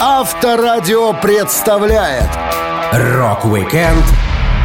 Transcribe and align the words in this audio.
Авторадио 0.00 1.12
представляет 1.14 2.28
Рок-викенд 2.92 4.04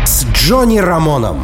с 0.05 0.25
Джонни 0.33 0.79
Рамоном. 0.79 1.39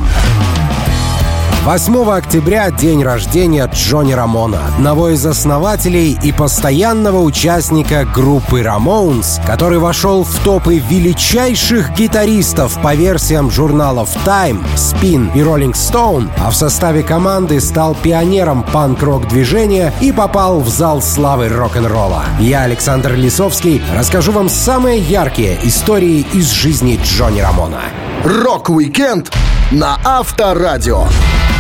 8 1.65 2.11
октября— 2.11 2.69
день 2.79 3.03
рождения 3.03 3.67
Джонни 3.73 4.13
Рамона, 4.13 4.67
одного 4.67 5.09
из 5.09 5.25
основателей 5.25 6.15
и 6.21 6.31
постоянного 6.31 7.21
участника 7.21 8.05
группы 8.05 8.61
Ramones, 8.61 9.43
который 9.47 9.79
вошел 9.79 10.23
в 10.23 10.39
топы 10.43 10.77
величайших 10.77 11.91
гитаристов 11.95 12.79
по 12.83 12.93
версиям 12.93 13.49
журналов 13.49 14.09
Time, 14.27 14.63
Spin 14.75 15.31
и 15.33 15.39
Rolling 15.39 15.73
Stone, 15.73 16.29
а 16.37 16.51
в 16.51 16.55
составе 16.55 17.01
команды 17.01 17.59
стал 17.59 17.95
пионером 17.95 18.61
панк-рок 18.61 19.27
движения 19.27 19.91
и 20.01 20.11
попал 20.11 20.59
в 20.59 20.69
зал 20.69 21.01
славы 21.01 21.49
рок-н-ролла. 21.49 22.25
Я, 22.39 22.61
Александр 22.61 23.13
Лисовский, 23.13 23.81
расскажу 23.97 24.33
вам 24.33 24.49
самые 24.49 24.99
яркие 24.99 25.57
истории 25.63 26.27
из 26.31 26.51
жизни 26.51 26.99
Джонни 27.03 27.41
Рамона. 27.41 27.81
Рок-викенд 28.23 29.31
на 29.71 29.99
Авторадио. 30.03 31.07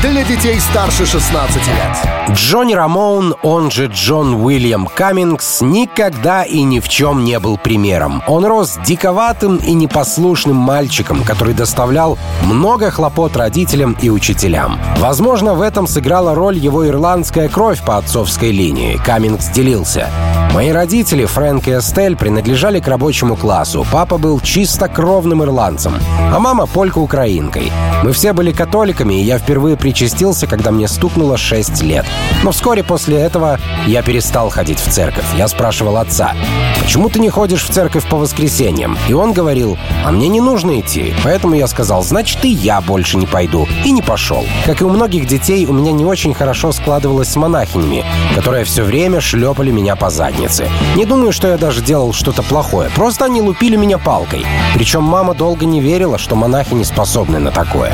Для 0.01 0.23
детей 0.23 0.59
старше 0.59 1.05
16 1.05 1.55
лет. 1.55 2.35
Джонни 2.35 2.73
Рамоун, 2.73 3.35
он 3.41 3.71
же 3.71 3.87
Джон 3.87 4.35
Уильям 4.35 4.87
Каммингс, 4.87 5.61
никогда 5.61 6.43
и 6.43 6.61
ни 6.61 6.79
в 6.79 6.89
чем 6.89 7.23
не 7.23 7.39
был 7.39 7.57
примером. 7.57 8.21
Он 8.27 8.45
рос 8.45 8.77
диковатым 8.85 9.57
и 9.57 9.73
непослушным 9.73 10.55
мальчиком, 10.55 11.23
который 11.23 11.53
доставлял 11.53 12.17
много 12.43 12.91
хлопот 12.91 13.35
родителям 13.35 13.97
и 14.01 14.09
учителям. 14.09 14.79
Возможно, 14.97 15.53
в 15.53 15.61
этом 15.61 15.87
сыграла 15.87 16.35
роль 16.35 16.57
его 16.57 16.87
ирландская 16.87 17.47
кровь 17.47 17.83
по 17.83 17.97
отцовской 17.97 18.51
линии. 18.51 18.97
Каммингс 18.97 19.49
делился. 19.49 20.09
Мои 20.55 20.69
родители, 20.69 21.25
Фрэнк 21.25 21.67
и 21.67 21.71
Эстель, 21.71 22.15
принадлежали 22.15 22.79
к 22.79 22.87
рабочему 22.87 23.35
классу. 23.35 23.85
Папа 23.91 24.17
был 24.17 24.39
чистокровным 24.39 25.43
ирландцем, 25.43 25.95
а 26.17 26.39
мама— 26.39 26.65
полька-украинкой. 26.73 27.73
Мы 28.03 28.13
все 28.13 28.31
были 28.31 28.53
католиками, 28.53 29.15
и 29.15 29.23
я 29.23 29.37
впервые 29.37 29.75
причастился, 29.85 30.47
когда 30.47 30.71
мне 30.71 30.87
стукнуло 30.87 31.37
6 31.37 31.83
лет. 31.83 32.07
Но 32.41 32.51
вскоре 32.51 32.83
после 32.83 33.17
этого 33.17 33.59
я 33.85 34.01
перестал 34.01 34.49
ходить 34.49 34.79
в 34.79 34.91
церковь. 34.91 35.25
Я 35.37 35.47
спрашивал 35.47 35.97
отца, 35.97 36.33
почему 36.81 37.07
ты 37.07 37.19
не 37.19 37.29
ходишь 37.29 37.63
в 37.63 37.69
церковь 37.69 38.03
по 38.09 38.17
воскресеньям? 38.17 38.97
И 39.07 39.13
он 39.13 39.31
говорил, 39.31 39.77
а 40.03 40.11
мне 40.11 40.27
не 40.27 40.41
нужно 40.41 40.79
идти. 40.79 41.13
Поэтому 41.23 41.53
я 41.53 41.67
сказал, 41.67 42.01
значит, 42.01 42.43
и 42.45 42.49
я 42.49 42.81
больше 42.81 43.17
не 43.17 43.27
пойду. 43.27 43.67
И 43.83 43.91
не 43.91 44.01
пошел. 44.01 44.43
Как 44.65 44.81
и 44.81 44.83
у 44.83 44.89
многих 44.89 45.27
детей, 45.27 45.67
у 45.67 45.73
меня 45.73 45.91
не 45.91 46.03
очень 46.03 46.33
хорошо 46.33 46.71
складывалось 46.71 47.29
с 47.29 47.35
монахинями, 47.35 48.03
которые 48.33 48.65
все 48.65 48.81
время 48.81 49.21
шлепали 49.21 49.69
меня 49.69 49.95
по 49.95 50.09
заднице. 50.09 50.67
Не 50.95 51.05
думаю, 51.05 51.31
что 51.31 51.47
я 51.47 51.57
даже 51.57 51.83
делал 51.83 52.11
что-то 52.11 52.41
плохое. 52.41 52.89
Просто 52.95 53.25
они 53.25 53.39
лупили 53.39 53.75
меня 53.75 53.99
палкой. 53.99 54.47
Причем 54.73 55.03
мама 55.03 55.35
долго 55.35 55.67
не 55.67 55.79
верила, 55.79 56.17
что 56.17 56.35
монахи 56.35 56.73
не 56.73 56.85
способны 56.85 57.37
на 57.37 57.51
такое. 57.51 57.93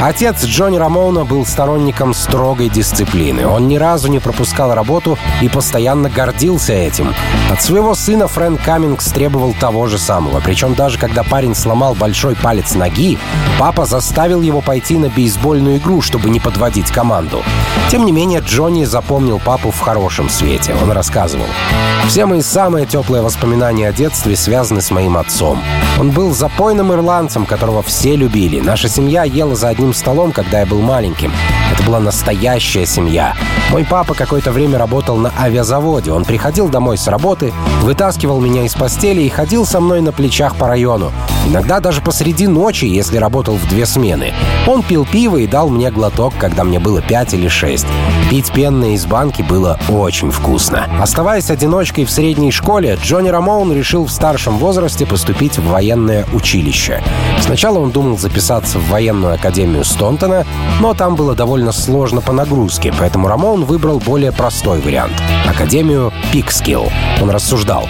Отец 0.00 0.44
Джонни 0.44 0.78
Рамона 1.12 1.28
был 1.28 1.44
сторонником 1.44 2.14
строгой 2.14 2.70
дисциплины. 2.70 3.46
Он 3.46 3.68
ни 3.68 3.76
разу 3.76 4.08
не 4.08 4.18
пропускал 4.18 4.72
работу 4.72 5.18
и 5.42 5.48
постоянно 5.50 6.08
гордился 6.08 6.72
этим. 6.72 7.14
От 7.50 7.60
своего 7.60 7.94
сына 7.94 8.28
Фрэнк 8.28 8.62
Каммингс 8.62 9.12
требовал 9.12 9.52
того 9.52 9.88
же 9.88 9.98
самого. 9.98 10.40
Причем 10.40 10.74
даже 10.74 10.98
когда 10.98 11.22
парень 11.22 11.54
сломал 11.54 11.94
большой 11.94 12.34
палец 12.34 12.74
ноги, 12.74 13.18
папа 13.58 13.84
заставил 13.84 14.40
его 14.40 14.62
пойти 14.62 14.96
на 14.96 15.10
бейсбольную 15.10 15.76
игру, 15.76 16.00
чтобы 16.00 16.30
не 16.30 16.40
подводить 16.40 16.90
команду. 16.90 17.42
Тем 17.90 18.06
не 18.06 18.12
менее, 18.12 18.40
Джонни 18.40 18.84
запомнил 18.84 19.38
папу 19.38 19.70
в 19.70 19.80
хорошем 19.80 20.30
свете. 20.30 20.74
Он 20.82 20.92
рассказывал. 20.92 21.46
«Все 22.08 22.24
мои 22.24 22.40
самые 22.40 22.86
теплые 22.86 23.22
воспоминания 23.22 23.88
о 23.88 23.92
детстве 23.92 24.34
связаны 24.34 24.80
с 24.80 24.90
моим 24.90 25.18
отцом. 25.18 25.62
Он 26.00 26.10
был 26.10 26.32
запойным 26.32 26.90
ирландцем, 26.92 27.44
которого 27.44 27.82
все 27.82 28.16
любили. 28.16 28.60
Наша 28.60 28.88
семья 28.88 29.24
ела 29.24 29.54
за 29.54 29.68
одним 29.68 29.92
столом, 29.92 30.32
когда 30.32 30.60
я 30.60 30.66
был 30.66 30.80
маленьким. 30.80 31.01
Это 31.72 31.82
была 31.84 32.00
настоящая 32.00 32.86
семья. 32.86 33.34
Мой 33.70 33.84
папа 33.84 34.14
какое-то 34.14 34.52
время 34.52 34.78
работал 34.78 35.16
на 35.16 35.32
авиазаводе. 35.38 36.12
Он 36.12 36.24
приходил 36.24 36.68
домой 36.68 36.98
с 36.98 37.06
работы, 37.08 37.52
вытаскивал 37.80 38.40
меня 38.40 38.64
из 38.64 38.74
постели 38.74 39.22
и 39.22 39.28
ходил 39.28 39.64
со 39.64 39.80
мной 39.80 40.00
на 40.00 40.12
плечах 40.12 40.56
по 40.56 40.68
району. 40.68 41.10
Иногда 41.46 41.80
даже 41.80 42.02
посреди 42.02 42.46
ночи, 42.46 42.84
если 42.84 43.16
работал 43.16 43.56
в 43.56 43.68
две 43.68 43.86
смены. 43.86 44.32
Он 44.66 44.82
пил 44.82 45.06
пиво 45.10 45.38
и 45.38 45.46
дал 45.46 45.68
мне 45.68 45.90
глоток, 45.90 46.34
когда 46.38 46.64
мне 46.64 46.78
было 46.78 47.00
пять 47.00 47.34
или 47.34 47.48
шесть. 47.48 47.86
Пить 48.30 48.52
пенное 48.52 48.90
из 48.90 49.06
банки 49.06 49.42
было 49.42 49.78
очень 49.88 50.30
вкусно. 50.30 50.86
Оставаясь 51.00 51.50
одиночкой 51.50 52.04
в 52.04 52.10
средней 52.10 52.52
школе, 52.52 52.98
Джонни 53.02 53.28
Рамоун 53.28 53.72
решил 53.72 54.04
в 54.04 54.12
старшем 54.12 54.58
возрасте 54.58 55.06
поступить 55.06 55.58
в 55.58 55.68
военное 55.68 56.26
училище. 56.32 57.02
Сначала 57.40 57.78
он 57.78 57.90
думал 57.90 58.18
записаться 58.18 58.78
в 58.78 58.88
военную 58.88 59.34
академию 59.34 59.84
Стонтона, 59.84 60.46
но 60.80 60.91
там 60.94 61.16
было 61.16 61.34
довольно 61.34 61.72
сложно 61.72 62.20
по 62.20 62.32
нагрузке, 62.32 62.92
поэтому 62.98 63.28
Рамоун 63.28 63.64
выбрал 63.64 63.98
более 63.98 64.32
простой 64.32 64.80
вариант— 64.80 65.14
академию 65.48 66.12
Пикскилл. 66.32 66.90
Он 67.20 67.30
рассуждал. 67.30 67.86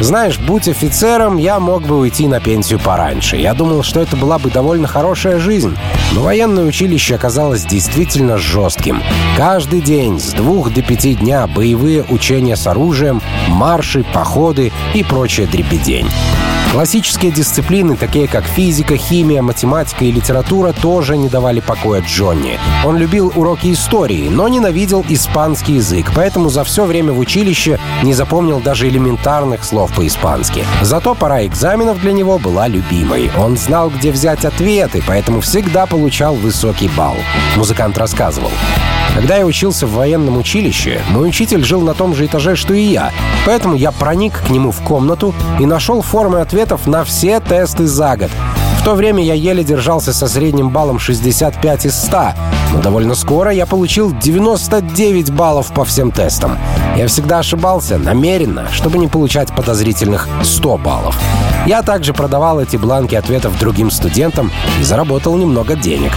Знаешь, 0.00 0.38
будь 0.38 0.66
офицером, 0.66 1.36
я 1.36 1.60
мог 1.60 1.84
бы 1.84 1.96
уйти 1.98 2.26
на 2.26 2.40
пенсию 2.40 2.80
пораньше. 2.80 3.36
Я 3.36 3.54
думал, 3.54 3.84
что 3.84 4.00
это 4.00 4.16
была 4.16 4.38
бы 4.38 4.50
довольно 4.50 4.88
хорошая 4.88 5.38
жизнь. 5.38 5.76
Но 6.12 6.22
военное 6.22 6.64
училище 6.64 7.14
оказалось 7.14 7.64
действительно 7.64 8.36
жестким. 8.36 9.00
Каждый 9.36 9.80
день 9.80 10.18
с 10.18 10.32
двух 10.32 10.72
до 10.72 10.82
пяти 10.82 11.14
дня 11.14 11.46
боевые 11.46 12.02
учения 12.08 12.56
с 12.56 12.66
оружием, 12.66 13.22
марши, 13.48 14.04
походы 14.12 14.72
и 14.92 15.04
прочая 15.04 15.46
дребедень. 15.46 16.08
Классические 16.72 17.30
дисциплины, 17.30 17.96
такие 17.96 18.26
как 18.26 18.44
физика, 18.44 18.96
химия, 18.96 19.42
математика 19.42 20.04
и 20.04 20.10
литература, 20.10 20.72
тоже 20.72 21.16
не 21.16 21.28
давали 21.28 21.60
покоя 21.60 22.00
Джонни. 22.32 22.58
Он 22.84 22.96
любил 22.96 23.32
уроки 23.34 23.72
истории, 23.72 24.28
но 24.28 24.48
ненавидел 24.48 25.04
испанский 25.08 25.74
язык, 25.74 26.06
поэтому 26.14 26.48
за 26.48 26.64
все 26.64 26.84
время 26.84 27.12
в 27.12 27.18
училище 27.18 27.78
не 28.02 28.14
запомнил 28.14 28.60
даже 28.60 28.88
элементарных 28.88 29.64
слов 29.64 29.94
по-испански. 29.94 30.64
Зато 30.82 31.14
пора 31.14 31.46
экзаменов 31.46 32.00
для 32.00 32.12
него 32.12 32.38
была 32.38 32.68
любимой. 32.68 33.30
Он 33.38 33.56
знал, 33.56 33.90
где 33.90 34.10
взять 34.10 34.44
ответы, 34.44 35.02
поэтому 35.06 35.40
всегда 35.40 35.86
получал 35.86 36.34
высокий 36.34 36.88
балл. 36.96 37.16
Музыкант 37.56 37.98
рассказывал. 37.98 38.50
Когда 39.14 39.36
я 39.36 39.44
учился 39.44 39.86
в 39.86 39.92
военном 39.92 40.38
училище, 40.38 41.02
мой 41.10 41.28
учитель 41.28 41.62
жил 41.62 41.82
на 41.82 41.92
том 41.92 42.14
же 42.14 42.24
этаже, 42.24 42.56
что 42.56 42.72
и 42.72 42.82
я. 42.82 43.10
Поэтому 43.44 43.74
я 43.74 43.92
проник 43.92 44.40
к 44.42 44.48
нему 44.48 44.70
в 44.70 44.80
комнату 44.80 45.34
и 45.60 45.66
нашел 45.66 46.00
формы 46.00 46.40
ответов 46.40 46.86
на 46.86 47.04
все 47.04 47.40
тесты 47.40 47.86
за 47.86 48.16
год. 48.16 48.30
В 48.82 48.84
то 48.84 48.96
время 48.96 49.22
я 49.22 49.34
еле 49.34 49.62
держался 49.62 50.12
со 50.12 50.26
средним 50.26 50.70
баллом 50.70 50.98
65 50.98 51.86
из 51.86 51.94
100, 52.02 52.32
но 52.72 52.82
довольно 52.82 53.14
скоро 53.14 53.52
я 53.52 53.64
получил 53.64 54.12
99 54.12 55.30
баллов 55.30 55.72
по 55.72 55.84
всем 55.84 56.10
тестам. 56.10 56.58
Я 56.96 57.06
всегда 57.06 57.38
ошибался 57.38 57.96
намеренно, 57.96 58.66
чтобы 58.72 58.98
не 58.98 59.06
получать 59.06 59.54
подозрительных 59.54 60.26
100 60.42 60.78
баллов. 60.78 61.16
Я 61.64 61.84
также 61.84 62.12
продавал 62.12 62.58
эти 62.58 62.76
бланки 62.76 63.14
ответов 63.14 63.56
другим 63.56 63.88
студентам 63.88 64.50
и 64.80 64.82
заработал 64.82 65.36
немного 65.36 65.76
денег. 65.76 66.10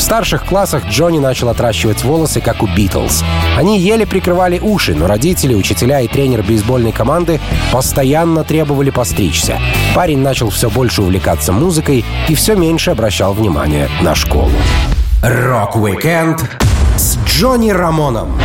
В 0.00 0.02
старших 0.02 0.46
классах 0.46 0.86
Джонни 0.86 1.18
начал 1.18 1.50
отращивать 1.50 2.04
волосы, 2.04 2.40
как 2.40 2.62
у 2.62 2.66
Битлз. 2.66 3.22
Они 3.58 3.78
еле 3.78 4.06
прикрывали 4.06 4.58
уши, 4.58 4.94
но 4.94 5.06
родители, 5.06 5.54
учителя 5.54 6.00
и 6.00 6.08
тренер 6.08 6.42
бейсбольной 6.42 6.90
команды 6.90 7.38
постоянно 7.70 8.42
требовали 8.42 8.88
постричься. 8.88 9.58
Парень 9.94 10.20
начал 10.20 10.48
все 10.48 10.70
больше 10.70 11.02
увлекаться 11.02 11.52
музыкой 11.52 12.06
и 12.28 12.34
все 12.34 12.56
меньше 12.56 12.92
обращал 12.92 13.34
внимание 13.34 13.90
на 14.00 14.14
школу. 14.14 14.50
Рок-викенд 15.22 16.48
с 16.96 17.18
Джонни 17.26 17.70
Рамоном 17.70 18.40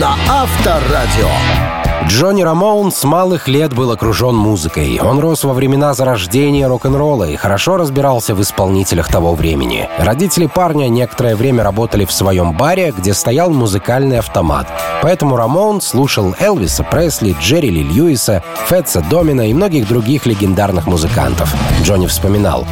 на 0.00 0.14
Авторадио. 0.28 1.81
Джонни 2.08 2.42
Рамоун 2.42 2.90
с 2.90 3.04
малых 3.04 3.48
лет 3.48 3.74
был 3.74 3.90
окружен 3.90 4.34
музыкой. 4.34 5.00
Он 5.00 5.20
рос 5.20 5.44
во 5.44 5.52
времена 5.52 5.94
зарождения 5.94 6.68
рок-н-ролла 6.68 7.28
и 7.28 7.36
хорошо 7.36 7.76
разбирался 7.76 8.34
в 8.34 8.42
исполнителях 8.42 9.08
того 9.08 9.34
времени. 9.34 9.88
Родители 9.98 10.46
парня 10.46 10.88
некоторое 10.88 11.36
время 11.36 11.62
работали 11.62 12.04
в 12.04 12.12
своем 12.12 12.56
баре, 12.56 12.92
где 12.96 13.14
стоял 13.14 13.50
музыкальный 13.50 14.18
автомат. 14.18 14.66
Поэтому 15.00 15.36
Рамоун 15.36 15.80
слушал 15.80 16.34
Элвиса 16.38 16.82
Пресли, 16.82 17.36
Джерри 17.40 17.70
Ли 17.70 17.82
Льюиса, 17.82 18.42
Фетса 18.68 19.04
Домина 19.08 19.48
и 19.48 19.54
многих 19.54 19.88
других 19.88 20.26
легендарных 20.26 20.86
музыкантов. 20.86 21.54
Джонни 21.82 22.06
вспоминал. 22.06 22.66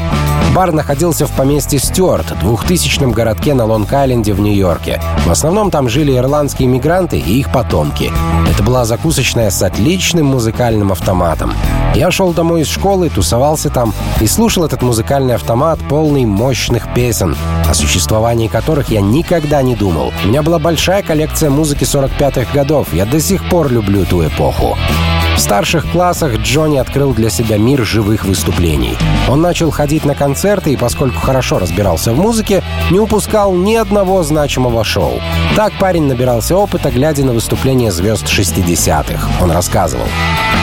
Бар 0.55 0.73
находился 0.73 1.27
в 1.27 1.31
поместье 1.31 1.79
Стюарт, 1.79 2.37
двухтысячном 2.41 3.13
городке 3.13 3.55
на 3.55 3.63
Лонг-Айленде 3.67 4.33
в 4.33 4.41
Нью-Йорке. 4.41 5.01
В 5.25 5.31
основном 5.31 5.71
там 5.71 5.89
жили 5.89 6.17
ирландские 6.17 6.67
мигранты 6.67 7.19
и 7.19 7.39
их 7.39 7.53
потомки. 7.53 8.13
Это 8.51 8.65
была 8.65 8.85
закусочная 8.85 9.20
с 9.23 9.63
отличным 9.63 10.27
музыкальным 10.27 10.93
автоматом. 10.93 11.53
Я 11.95 12.11
шел 12.11 12.33
домой 12.33 12.63
из 12.63 12.69
школы, 12.69 13.11
тусовался 13.11 13.69
там 13.69 13.93
и 14.21 14.27
слушал 14.27 14.65
этот 14.65 14.81
музыкальный 14.81 15.35
автомат, 15.35 15.79
полный 15.89 16.25
мощных 16.25 16.95
песен, 16.95 17.37
о 17.69 17.75
существовании 17.75 18.49
которых 18.49 18.89
я 18.89 19.03
никогда 19.03 19.61
не 19.61 19.77
думал. 19.77 20.13
У 20.25 20.29
меня 20.29 20.43
была 20.43 20.59
большая 20.59 21.03
коллекция 21.03 21.51
музыки 21.51 21.85
45-х 21.85 22.47
годов. 22.55 22.95
Я 22.95 23.05
до 23.05 23.21
сих 23.21 23.47
пор 23.51 23.71
люблю 23.71 24.07
ту 24.07 24.27
эпоху. 24.27 24.79
В 25.41 25.43
старших 25.43 25.91
классах 25.91 26.37
Джонни 26.37 26.77
открыл 26.77 27.15
для 27.15 27.31
себя 27.31 27.57
мир 27.57 27.83
живых 27.83 28.27
выступлений. 28.27 28.99
Он 29.27 29.41
начал 29.41 29.71
ходить 29.71 30.05
на 30.05 30.15
концерты 30.15 30.75
и, 30.75 30.77
поскольку 30.77 31.19
хорошо 31.19 31.59
разбирался 31.59 32.13
в 32.13 32.19
музыке, 32.19 32.63
не 32.91 33.01
упускал 33.01 33.55
ни 33.55 33.75
одного 33.75 34.23
значимого 34.23 34.85
шоу. 34.85 35.19
Так 35.57 35.73
парень 35.81 36.05
набирался 36.05 36.57
опыта, 36.57 36.91
глядя 36.91 37.25
на 37.25 37.33
выступления 37.33 37.91
звезд 37.91 38.27
60-х. 38.27 39.43
Он 39.43 39.51
рассказывал. 39.51 40.07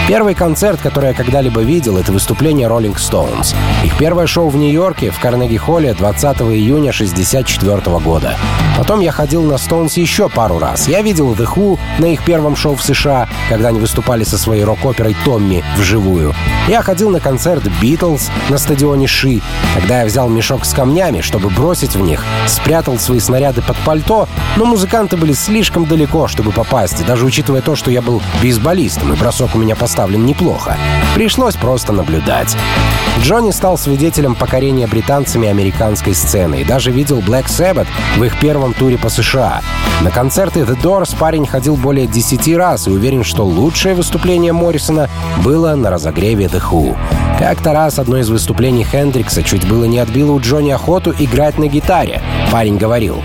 Первый 0.07 0.35
концерт, 0.35 0.79
который 0.81 1.09
я 1.09 1.13
когда-либо 1.13 1.59
видел, 1.63 1.97
это 1.97 2.13
выступление 2.13 2.69
Rolling 2.69 2.95
Stones. 2.95 3.53
Их 3.83 3.97
первое 3.97 4.25
шоу 4.25 4.47
в 4.47 4.55
Нью-Йорке 4.55 5.11
в 5.11 5.19
Карнеги-холле 5.19 5.93
20 5.93 6.23
июня 6.43 6.91
1964 6.91 7.99
года. 7.99 8.37
Потом 8.77 9.01
я 9.01 9.11
ходил 9.11 9.41
на 9.43 9.55
Stones 9.55 9.99
еще 9.99 10.29
пару 10.29 10.59
раз. 10.59 10.87
Я 10.87 11.01
видел 11.01 11.33
The 11.33 11.45
Who 11.53 11.77
на 11.99 12.05
их 12.05 12.23
первом 12.23 12.55
шоу 12.55 12.75
в 12.75 12.83
США, 12.83 13.27
когда 13.49 13.67
они 13.67 13.79
выступали 13.79 14.23
со 14.23 14.37
своей 14.37 14.63
рок-оперой 14.63 15.13
«Томми» 15.25 15.61
вживую. 15.75 16.33
Я 16.69 16.81
ходил 16.81 17.09
на 17.09 17.19
концерт 17.19 17.65
Beatles 17.81 18.29
на 18.49 18.57
стадионе 18.57 19.07
Ши, 19.07 19.41
когда 19.73 20.01
я 20.01 20.05
взял 20.05 20.29
мешок 20.29 20.65
с 20.65 20.73
камнями, 20.73 21.21
чтобы 21.21 21.49
бросить 21.49 21.95
в 21.95 22.01
них, 22.01 22.23
спрятал 22.45 22.97
свои 22.99 23.19
снаряды 23.19 23.61
под 23.61 23.75
пальто, 23.77 24.29
но 24.55 24.65
музыканты 24.65 25.17
были 25.17 25.33
слишком 25.33 25.85
далеко, 25.85 26.27
чтобы 26.27 26.51
попасть, 26.51 27.05
даже 27.05 27.25
учитывая 27.25 27.61
то, 27.61 27.75
что 27.75 27.89
я 27.89 28.01
был 28.01 28.21
бейсболистом, 28.41 29.11
и 29.11 29.17
бросок 29.17 29.55
у 29.55 29.57
меня 29.57 29.75
поставлен 29.97 30.27
неплохо. 30.27 30.77
Пришлось 31.15 31.55
просто 31.55 31.91
наблюдать. 31.91 32.55
Джонни 33.21 33.49
стал 33.49 33.79
свидетелем 33.79 34.35
покорения 34.35 34.85
британцами 34.85 35.47
американской 35.47 36.13
сцены 36.13 36.61
и 36.61 36.63
даже 36.63 36.91
видел 36.91 37.17
Black 37.17 37.47
Sabbath 37.47 37.87
в 38.15 38.23
их 38.23 38.39
первом 38.39 38.75
туре 38.75 38.99
по 38.99 39.09
США. 39.09 39.61
На 40.03 40.11
концерты 40.11 40.59
The 40.59 40.79
Doors 40.79 41.17
парень 41.17 41.47
ходил 41.47 41.75
более 41.77 42.05
10 42.05 42.55
раз 42.55 42.87
и 42.87 42.91
уверен, 42.91 43.23
что 43.23 43.43
лучшее 43.43 43.95
выступление 43.95 44.53
Моррисона 44.53 45.09
было 45.43 45.73
на 45.73 45.89
разогреве 45.89 46.45
The 46.45 46.61
Who. 46.61 46.95
Как-то 47.39 47.73
раз 47.73 47.97
одно 47.97 48.17
из 48.17 48.29
выступлений 48.29 48.83
Хендрикса 48.83 49.41
чуть 49.41 49.67
было 49.67 49.85
не 49.85 49.97
отбило 49.97 50.31
у 50.31 50.39
Джонни 50.39 50.69
охоту 50.69 51.11
играть 51.17 51.57
на 51.57 51.67
гитаре. 51.67 52.21
Парень 52.51 52.77
говорил, 52.77 53.23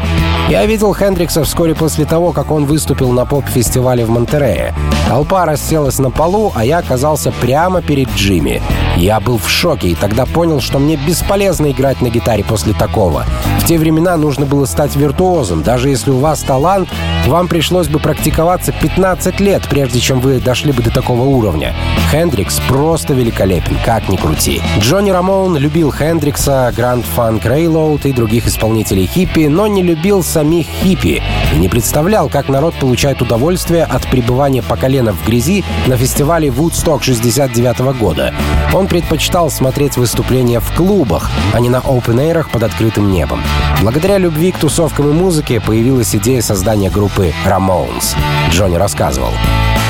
я 0.48 0.66
видел 0.66 0.92
Хендрикса 0.92 1.44
вскоре 1.44 1.74
после 1.74 2.04
того, 2.04 2.32
как 2.32 2.50
он 2.50 2.66
выступил 2.66 3.10
на 3.10 3.24
поп-фестивале 3.24 4.04
в 4.04 4.10
Монтерее. 4.10 4.74
Толпа 5.08 5.46
расселась 5.46 5.98
на 5.98 6.10
полу, 6.10 6.52
а 6.54 6.61
я 6.64 6.78
оказался 6.78 7.32
прямо 7.40 7.82
перед 7.82 8.08
Джимми. 8.16 8.62
Я 8.96 9.20
был 9.20 9.38
в 9.38 9.48
шоке 9.48 9.88
и 9.88 9.94
тогда 9.94 10.26
понял, 10.26 10.60
что 10.60 10.78
мне 10.78 10.96
бесполезно 10.96 11.70
играть 11.70 12.00
на 12.00 12.08
гитаре 12.08 12.44
после 12.44 12.72
такого. 12.72 13.24
В 13.60 13.66
те 13.66 13.78
времена 13.78 14.16
нужно 14.16 14.46
было 14.46 14.64
стать 14.66 14.96
виртуозом. 14.96 15.62
Даже 15.62 15.88
если 15.88 16.10
у 16.10 16.18
вас 16.18 16.40
талант, 16.40 16.88
вам 17.26 17.48
пришлось 17.48 17.88
бы 17.88 17.98
практиковаться 17.98 18.72
15 18.72 19.40
лет, 19.40 19.62
прежде 19.68 20.00
чем 20.00 20.20
вы 20.20 20.40
дошли 20.40 20.72
бы 20.72 20.82
до 20.82 20.90
такого 20.90 21.22
уровня. 21.22 21.74
Хендрикс 22.10 22.60
просто 22.68 23.14
великолепен, 23.14 23.76
как 23.84 24.08
ни 24.08 24.16
крути. 24.16 24.60
Джонни 24.80 25.10
Рамоун 25.10 25.56
любил 25.56 25.92
Хендрикса, 25.92 26.72
Гранд 26.76 27.04
Фанк 27.06 27.44
Рейлоуд 27.44 28.04
и 28.06 28.12
других 28.12 28.46
исполнителей 28.46 29.06
хиппи, 29.06 29.46
но 29.46 29.66
не 29.66 29.82
любил 29.82 30.22
самих 30.22 30.66
хиппи 30.66 31.22
и 31.54 31.56
не 31.56 31.68
представлял, 31.68 32.28
как 32.28 32.48
народ 32.48 32.74
получает 32.74 33.22
удовольствие 33.22 33.84
от 33.84 34.02
пребывания 34.08 34.62
по 34.62 34.76
колено 34.76 35.12
в 35.12 35.24
грязи 35.24 35.64
на 35.86 35.96
фестивале 35.96 36.48
Woodstock 36.48 37.02
69 37.02 37.98
года. 37.98 38.34
Он 38.74 38.81
предпочитал 38.88 39.50
смотреть 39.50 39.96
выступления 39.96 40.60
в 40.60 40.74
клубах, 40.74 41.30
а 41.52 41.60
не 41.60 41.68
на 41.68 41.78
open-эйрах 41.78 42.50
под 42.50 42.62
открытым 42.62 43.10
небом. 43.10 43.42
Благодаря 43.80 44.18
любви 44.18 44.52
к 44.52 44.58
тусовкам 44.58 45.10
и 45.10 45.12
музыке 45.12 45.60
появилась 45.60 46.14
идея 46.14 46.42
создания 46.42 46.90
группы 46.90 47.32
Ramones. 47.46 48.16
Джонни 48.50 48.76
рассказывал. 48.76 49.32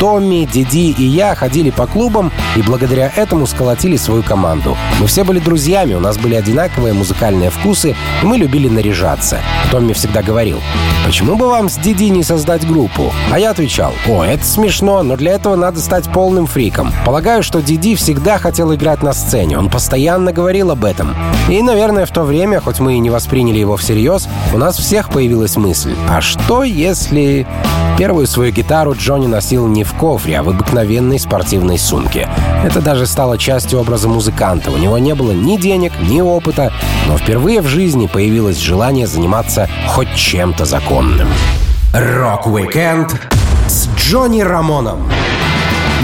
Томми, 0.03 0.49
Диди 0.53 0.91
и 0.91 1.05
я 1.05 1.37
ходили 1.37 1.71
по 1.71 1.87
клубам 1.87 2.33
и 2.57 2.63
благодаря 2.63 3.13
этому 3.15 3.47
сколотили 3.47 3.97
свою 3.97 4.25
команду. 4.25 4.77
Мы 4.99 5.07
все 5.07 5.23
были 5.23 5.39
друзьями, 5.39 5.95
у 5.95 6.01
нас 6.01 6.19
были 6.19 6.35
одинаковые 6.35 6.93
музыкальные 6.93 7.51
вкусы, 7.51 7.95
и 8.21 8.27
мы 8.27 8.37
любили 8.37 8.69
наряжаться. 8.69 9.39
Томми 9.71 9.93
всегда 9.93 10.23
говорил, 10.23 10.59
«Почему 11.07 11.37
бы 11.37 11.47
вам 11.47 11.69
с 11.69 11.77
Диди 11.77 12.11
не 12.11 12.25
создать 12.25 12.67
группу?» 12.67 13.13
А 13.31 13.39
я 13.39 13.53
отвечал, 13.53 13.93
«О, 14.09 14.25
это 14.25 14.45
смешно, 14.45 15.05
но 15.05 15.17
для 15.17 15.35
этого 15.35 15.55
надо 15.55 15.79
стать 15.79 16.11
полным 16.13 16.49
фриком». 16.49 16.93
Полагаю, 17.07 17.45
что 17.45 17.63
Диди 17.63 17.95
всегда 17.95 18.39
хотел 18.39 18.75
играть 18.75 19.05
на 19.05 19.13
сцене, 19.13 19.57
он 19.57 19.71
постоянно 19.71 20.33
говорил 20.33 20.73
об 20.73 20.85
этом. 20.85 21.15
И, 21.49 21.63
наверное, 21.63 22.07
в 22.07 22.11
то 22.11 22.25
время, 22.25 22.61
хоть 22.61 22.81
мы 22.81 22.95
и 22.95 22.99
не 22.99 23.11
восприняли 23.11 23.61
его 23.61 23.77
всерьез, 23.77 24.27
у 24.53 24.59
нас 24.59 24.79
всех 24.79 25.11
появилась 25.11 25.57
мысль, 25.57 25.95
а 26.09 26.21
что 26.21 26.65
если... 26.65 27.47
Первую 27.99 28.27
свою 28.27 28.53
гитару 28.53 28.95
Джонни 28.95 29.27
носил 29.27 29.67
не 29.67 29.85
в 29.85 29.92
кофре, 29.95 30.39
а 30.39 30.43
в 30.43 30.49
обыкновенной 30.49 31.19
спортивной 31.19 31.79
сумке. 31.79 32.29
Это 32.65 32.81
даже 32.81 33.07
стало 33.07 33.39
частью 33.39 33.81
образа 33.81 34.09
музыканта. 34.09 34.71
У 34.71 34.77
него 34.77 34.99
не 34.99 35.15
было 35.15 35.33
ни 35.33 35.57
денег, 35.57 35.93
ни 36.01 36.21
опыта, 36.21 36.73
но 37.07 37.17
впервые 37.17 37.61
в 37.61 37.67
жизни 37.67 38.07
появилось 38.07 38.59
желание 38.59 39.07
заниматься 39.07 39.69
хоть 39.89 40.15
чем-то 40.15 40.65
законным. 40.65 41.29
Рок-викенд 41.95 43.21
с 43.67 43.89
Джонни 43.97 44.41
Рамоном 44.41 45.09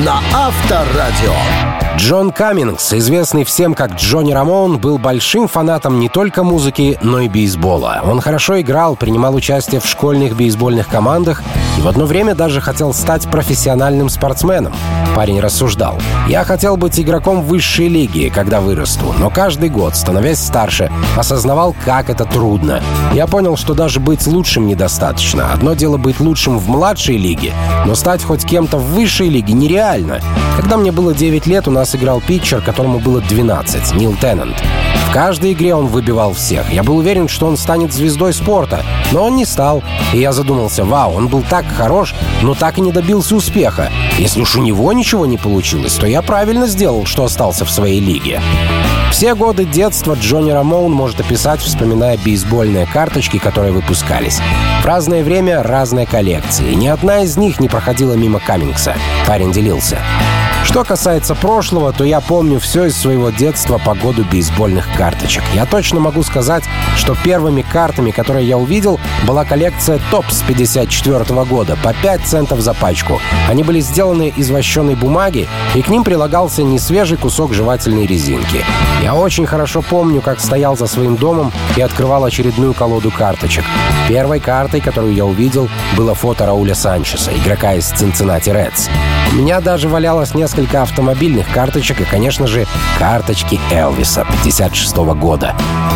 на 0.05 0.21
Авторадио. 0.33 1.68
Джон 1.99 2.31
Каммингс, 2.31 2.95
известный 2.95 3.43
всем 3.43 3.75
как 3.75 3.97
Джонни 3.97 4.33
Рамон, 4.33 4.79
был 4.79 4.99
большим 4.99 5.49
фанатом 5.49 5.99
не 5.99 6.09
только 6.09 6.45
музыки, 6.45 6.97
но 7.03 7.19
и 7.21 7.29
бейсбола. 7.29 8.03
Он 8.05 8.21
хорошо 8.21 8.61
играл, 8.61 8.95
принимал 8.95 9.35
участие 9.35 9.81
в 9.81 9.87
школьных 9.87 10.37
бейсбольных 10.37 10.87
командах 10.87 11.43
и 11.77 11.81
в 11.81 11.89
одно 11.89 12.07
время 12.07 12.37
даже 12.37 12.61
хотел 12.61 12.95
стать 12.95 13.29
профессиональным 13.29 14.09
спортсменом. 14.11 14.73
Парень 15.17 15.41
рассуждал. 15.41 15.99
«Я 16.29 16.45
хотел 16.45 16.77
быть 16.77 16.99
игроком 17.01 17.43
высшей 17.43 17.89
лиги, 17.89 18.31
когда 18.33 18.61
вырасту, 18.61 19.13
но 19.19 19.29
каждый 19.29 19.69
год, 19.69 19.97
становясь 19.97 20.39
старше, 20.39 20.93
осознавал, 21.17 21.75
как 21.85 22.11
это 22.11 22.25
трудно. 22.25 22.81
Я 23.13 23.27
понял, 23.27 23.57
что 23.57 23.75
даже 23.75 23.99
быть 23.99 24.25
лучшим 24.29 24.69
недостаточно. 24.69 25.53
Одно 25.53 25.75
дело 25.75 25.97
быть 25.97 26.21
лучшим 26.21 26.59
в 26.59 26.69
младшей 26.69 27.17
лиге, 27.17 27.53
но 27.87 27.97
стать 27.97 28.23
хоть 28.23 28.47
кем-то 28.47 28.79
в 28.79 28.95
высшей 28.95 29.29
лиге 29.29 29.53
нереально. 29.53 30.21
Когда 30.57 30.77
мне 30.77 30.93
было 30.93 31.15
9 31.15 31.47
лет, 31.47 31.67
у 31.67 31.71
нас 31.71 31.88
играл 31.95 32.21
питчер, 32.21 32.61
которому 32.61 32.99
было 32.99 33.21
12, 33.21 33.95
Нил 33.95 34.17
Теннант. 34.21 34.63
В 35.09 35.13
каждой 35.13 35.53
игре 35.53 35.75
он 35.75 35.87
выбивал 35.87 36.35
всех. 36.35 36.71
Я 36.71 36.83
был 36.83 36.99
уверен, 36.99 37.29
что 37.29 37.47
он 37.47 37.57
станет 37.57 37.95
звездой 37.95 38.35
спорта, 38.35 38.83
но 39.11 39.25
он 39.25 39.37
не 39.37 39.47
стал. 39.47 39.83
И 40.13 40.19
я 40.19 40.33
задумался, 40.33 40.85
вау, 40.85 41.15
он 41.15 41.29
был 41.29 41.43
так 41.49 41.65
хорош, 41.67 42.15
но 42.43 42.55
так 42.55 42.77
и 42.79 42.83
не 42.83 42.93
добился 42.93 43.35
успеха. 43.35 43.91
Если 44.19 44.41
уж 44.41 44.57
у 44.57 44.63
него 44.63 44.93
ничего 44.93 45.25
не 45.25 45.39
получилось, 45.39 45.95
то 45.95 46.07
я 46.07 46.21
правильно 46.21 46.67
сделал, 46.67 47.07
что 47.07 47.25
остался 47.25 47.65
в 47.65 47.71
своей 47.71 48.01
лиге. 48.01 48.41
Все 49.11 49.35
годы 49.35 49.65
детства 49.65 50.15
Джонни 50.15 50.51
Рамоун 50.51 50.93
может 50.93 51.19
описать, 51.21 51.61
вспоминая 51.61 52.19
бейсбольные 52.19 52.87
карточки, 52.87 53.39
которые 53.39 53.73
выпускались. 53.73 54.41
В 54.83 54.87
разное 54.87 55.25
время 55.25 55.63
разные 55.63 56.07
коллекции. 56.07 56.75
Ни 56.75 56.89
одна 56.89 57.23
из 57.23 57.37
них 57.37 57.59
не 57.59 57.69
проходила 57.69 58.13
мимо 58.13 58.39
Каммингса. 58.39 58.95
Парень 59.27 59.53
делился. 59.53 59.99
Что 60.65 60.85
касается 60.85 61.35
прошлого, 61.35 61.93
то 61.93 62.05
я 62.05 62.21
помню 62.21 62.61
все 62.61 62.87
из 62.87 62.97
своего 62.97 63.31
детства 63.31 63.79
по 63.79 63.95
году 63.95 64.25
бейсбольных 64.25 64.87
карточек. 64.97 65.43
Я 65.55 65.65
точно 65.65 66.01
могу 66.01 66.23
сказать, 66.23 66.65
что 66.97 67.17
первыми 67.17 67.63
картами, 67.63 68.11
которые 68.11 68.47
я 68.47 68.59
увидел, 68.59 69.01
была 69.27 69.45
коллекция 69.45 69.99
ТОПС 70.11 70.43
54 70.43 71.45
года 71.45 71.77
по 71.83 71.95
5 71.95 72.23
центов 72.27 72.61
за 72.61 72.75
пачку. 72.75 73.21
Они 73.49 73.63
были 73.63 73.81
сделаны 73.81 74.33
из 74.37 74.51
вощеной 74.51 74.95
бумаги, 74.95 75.49
и 75.75 75.83
к 75.83 75.89
ним 75.89 76.05
прилагался 76.05 76.63
несвежий 76.63 77.17
кусок 77.17 77.55
жевательной 77.55 78.07
резинки. 78.07 78.65
Я 79.03 79.15
очень 79.15 79.47
хорошо 79.47 79.81
помню, 79.81 80.21
как 80.21 80.39
стоял 80.41 80.77
за 80.77 80.87
своим 80.87 81.17
домом 81.17 81.53
и 81.77 81.81
открывал 81.81 82.25
очередную 82.25 82.75
колоду 82.75 83.11
карточек. 83.11 83.65
Первой 84.09 84.41
картой, 84.41 84.81
которую 84.81 85.15
я 85.15 85.25
увидел, 85.25 85.69
было 85.97 86.15
фото 86.15 86.47
Рауля 86.47 86.75
Санчеса, 86.75 87.31
игрока 87.35 87.75
из 87.75 87.91
Cincinnati 87.93 88.53
Reds. 88.53 88.91
У 89.33 89.37
меня 89.37 89.61
даже 89.61 89.89
валялось 89.89 90.35
несколько 90.35 90.48
автомобильных 90.75 91.51
карточек 91.53 92.01
и, 92.01 92.05
конечно 92.05 92.47
же, 92.47 92.67
карточки 92.99 93.61
Элвиса 93.71 94.27
56 94.31 94.97
года. 94.97 95.55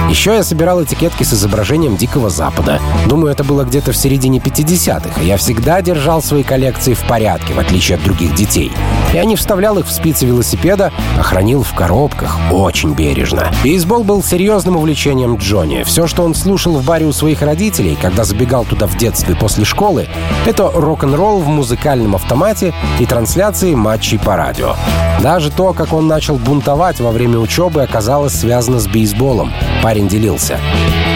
Еще 0.09 0.35
я 0.35 0.43
собирал 0.43 0.83
этикетки 0.83 1.23
с 1.23 1.33
изображением 1.33 1.97
Дикого 1.97 2.29
Запада. 2.29 2.81
Думаю, 3.07 3.33
это 3.33 3.45
было 3.45 3.65
где-то 3.65 3.93
в 3.93 3.97
середине 3.97 4.39
50-х, 4.39 5.21
и 5.23 5.27
я 5.27 5.37
всегда 5.37 5.81
держал 5.81 6.23
свои 6.23 6.43
коллекции 6.43 6.95
в 6.95 7.03
порядке, 7.07 7.55
в 7.55 7.59
отличие 7.59 7.97
от 7.97 8.05
других 8.05 8.35
детей. 8.35 8.73
Я 9.13 9.25
не 9.25 9.37
вставлял 9.37 9.79
их 9.79 9.87
в 9.87 9.93
спицы 9.93 10.27
велосипеда, 10.27 10.93
а 11.19 11.23
хранил 11.23 11.63
в 11.63 11.75
коробках 11.75 12.39
очень 12.51 12.95
бережно. 12.95 13.53
Бейсбол 13.63 14.05
был 14.05 14.23
серьезным 14.23 14.77
увлечением 14.77 15.37
Джонни. 15.37 15.83
Все, 15.83 16.07
что 16.07 16.25
он 16.25 16.35
слушал 16.35 16.79
в 16.79 16.85
баре 16.85 17.07
у 17.07 17.13
своих 17.13 17.43
родителей, 17.43 17.97
когда 18.01 18.25
забегал 18.25 18.65
туда 18.65 18.87
в 18.87 18.97
детстве 18.97 19.35
после 19.35 19.65
школы, 19.65 20.09
это 20.47 20.71
рок-н-ролл 20.71 21.41
в 21.41 21.49
музыкальном 21.49 22.15
автомате 22.15 22.75
и 22.99 23.07
трансляции 23.07 23.75
матчей 23.75 24.19
по 24.19 24.37
радио. 24.43 24.75
Даже 25.23 25.51
то, 25.51 25.73
как 25.73 25.93
он 25.93 26.09
начал 26.09 26.37
бунтовать 26.37 26.99
во 27.01 27.13
время 27.13 27.39
учебы, 27.39 27.83
оказалось 27.83 28.35
связано 28.35 28.81
с 28.81 28.89
бейсболом. 28.89 29.53
Парень 29.83 30.09
делился. 30.09 30.59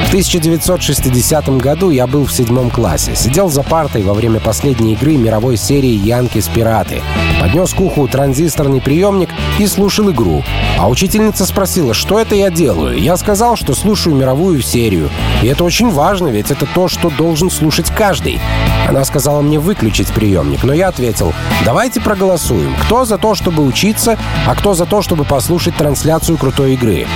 В 0.05 0.09
1960 0.09 1.49
году 1.57 1.91
я 1.91 2.07
был 2.07 2.25
в 2.25 2.33
седьмом 2.33 2.71
классе. 2.71 3.17
Сидел 3.17 3.49
за 3.49 3.65
партой 3.65 4.03
во 4.03 4.15
время 4.15 4.39
последней 4.39 4.93
игры 4.93 5.17
мировой 5.17 5.57
серии 5.57 5.91
«Янкис 5.91 6.47
Пираты». 6.47 7.03
Поднес 7.41 7.75
к 7.75 7.81
уху 7.81 8.07
транзисторный 8.07 8.81
приемник 8.81 9.31
и 9.59 9.67
слушал 9.67 10.11
игру. 10.11 10.45
А 10.79 10.89
учительница 10.89 11.45
спросила, 11.45 11.93
что 11.93 12.21
это 12.21 12.37
я 12.37 12.51
делаю. 12.51 12.99
Я 12.99 13.17
сказал, 13.17 13.57
что 13.57 13.75
слушаю 13.75 14.15
мировую 14.15 14.63
серию. 14.63 15.11
И 15.43 15.49
это 15.49 15.65
очень 15.65 15.91
важно, 15.91 16.29
ведь 16.29 16.51
это 16.53 16.67
то, 16.67 16.87
что 16.87 17.11
должен 17.11 17.51
слушать 17.51 17.91
каждый. 17.91 18.41
Она 18.89 19.05
сказала 19.05 19.41
мне 19.43 19.59
выключить 19.59 20.09
приемник, 20.09 20.63
но 20.63 20.73
я 20.73 20.89
ответил, 20.89 21.33
давайте 21.65 22.01
проголосуем. 22.01 22.75
Кто 22.83 23.05
за 23.05 23.16
то, 23.19 23.35
чтобы 23.35 23.65
учиться, 23.65 24.19
а 24.47 24.55
кто 24.55 24.75
за 24.75 24.87
то, 24.87 25.03
чтобы 25.03 25.25
послушать 25.25 25.77
трансляцию 25.77 26.39
крутой 26.39 26.75
игры. 26.75 27.07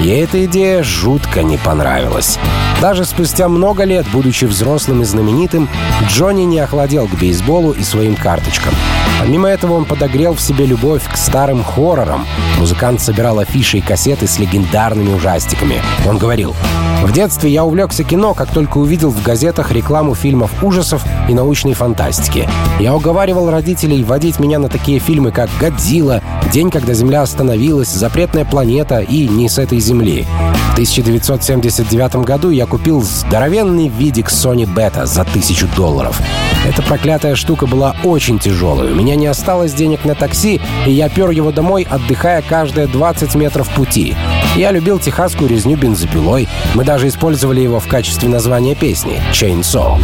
Ей 0.00 0.24
эта 0.24 0.44
идея 0.44 0.82
жутко 0.82 1.42
не 1.42 1.56
понравилась. 1.56 2.38
Даже 2.80 3.04
спустя 3.04 3.48
много 3.48 3.84
лет, 3.84 4.06
будучи 4.12 4.44
взрослым 4.44 5.00
и 5.00 5.04
знаменитым, 5.04 5.68
Джонни 6.08 6.42
не 6.42 6.58
охладел 6.58 7.08
к 7.08 7.14
бейсболу 7.18 7.72
и 7.72 7.82
своим 7.82 8.14
карточкам. 8.14 8.74
Помимо 9.18 9.48
этого 9.48 9.72
он 9.72 9.86
подогрел 9.86 10.34
в 10.34 10.40
себе 10.40 10.66
любовь 10.66 11.02
к 11.10 11.16
старым 11.16 11.64
хоррорам. 11.64 12.26
Музыкант 12.58 13.00
собирал 13.00 13.38
афиши 13.38 13.78
и 13.78 13.80
кассеты 13.80 14.26
с 14.26 14.38
легендарными 14.38 15.14
ужастиками. 15.14 15.80
Он 16.06 16.18
говорил, 16.18 16.54
«В 17.02 17.12
детстве 17.12 17.50
я 17.50 17.64
увлекся 17.64 18.04
кино, 18.04 18.34
как 18.34 18.50
только 18.50 18.76
увидел 18.76 19.10
в 19.10 19.22
газетах 19.22 19.72
рекламу 19.72 20.14
фильмов 20.14 20.50
ужасов 20.62 21.02
и 21.28 21.34
научной 21.34 21.72
фантастики. 21.72 22.48
Я 22.78 22.94
уговаривал 22.94 23.50
родителей 23.50 24.04
водить 24.04 24.38
меня 24.38 24.58
на 24.58 24.68
такие 24.68 24.98
фильмы, 24.98 25.30
как 25.30 25.48
«Годзилла», 25.58 26.22
«День, 26.52 26.70
когда 26.70 26.92
Земля 26.92 27.22
остановилась», 27.22 27.88
«Запретная 27.88 28.44
планета» 28.44 29.00
и 29.00 29.26
«Не 29.28 29.48
с 29.48 29.58
этой 29.58 29.78
Земли». 29.86 30.26
В 30.70 30.72
1979 30.72 32.16
году 32.16 32.50
я 32.50 32.66
купил 32.66 33.02
здоровенный 33.02 33.88
видик 33.88 34.28
Sony 34.28 34.66
Beta 34.66 35.06
за 35.06 35.24
тысячу 35.24 35.68
долларов. 35.68 36.20
Эта 36.66 36.82
проклятая 36.82 37.36
штука 37.36 37.66
была 37.66 37.94
очень 38.02 38.38
тяжелой. 38.38 38.92
У 38.92 38.94
меня 38.96 39.14
не 39.14 39.26
осталось 39.26 39.72
денег 39.72 40.04
на 40.04 40.14
такси, 40.14 40.60
и 40.84 40.90
я 40.90 41.08
пер 41.08 41.30
его 41.30 41.52
домой, 41.52 41.86
отдыхая 41.88 42.42
каждые 42.42 42.88
20 42.88 43.34
метров 43.36 43.68
пути. 43.70 44.16
Я 44.56 44.72
любил 44.72 44.98
техасскую 44.98 45.48
резню 45.48 45.76
бензопилой. 45.76 46.48
Мы 46.74 46.84
даже 46.84 47.08
использовали 47.08 47.60
его 47.60 47.78
в 47.78 47.86
качестве 47.86 48.28
названия 48.28 48.74
песни 48.74 49.22
«Chainsaw». 49.32 50.00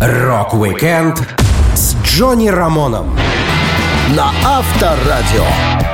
Рок-викенд 0.00 1.22
с 1.74 1.94
Джонни 2.04 2.48
Рамоном 2.48 3.16
на 4.10 4.30
Авторадио. 4.44 5.44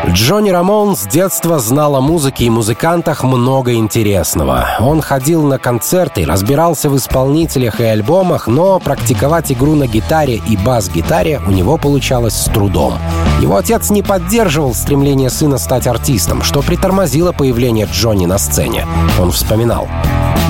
Джонни 0.08 0.50
Рамон 0.50 0.96
с 0.96 1.06
детства 1.06 1.58
знал 1.58 1.94
о 1.94 2.00
музыке 2.00 2.46
и 2.46 2.50
музыкантах 2.50 3.22
много 3.22 3.74
интересного. 3.74 4.66
Он 4.80 5.00
ходил 5.00 5.42
на 5.44 5.58
концерты, 5.58 6.26
разбирался 6.26 6.90
в 6.90 6.96
исполнителях 6.96 7.80
и 7.80 7.84
альбомах, 7.84 8.48
но 8.48 8.80
практиковать 8.80 9.52
игру 9.52 9.74
на 9.76 9.86
гитаре 9.86 10.40
и 10.48 10.56
бас-гитаре 10.56 11.40
у 11.46 11.50
него 11.50 11.76
получалось 11.76 12.34
с 12.34 12.46
трудом. 12.46 12.94
Его 13.40 13.56
отец 13.56 13.90
не 13.90 14.02
поддерживал 14.02 14.74
стремление 14.74 15.30
сына 15.30 15.58
стать 15.58 15.86
артистом, 15.86 16.42
что 16.42 16.62
притормозило 16.62 17.32
появление 17.32 17.86
Джонни 17.90 18.26
на 18.26 18.38
сцене. 18.38 18.86
Он 19.20 19.30
вспоминал. 19.30 19.88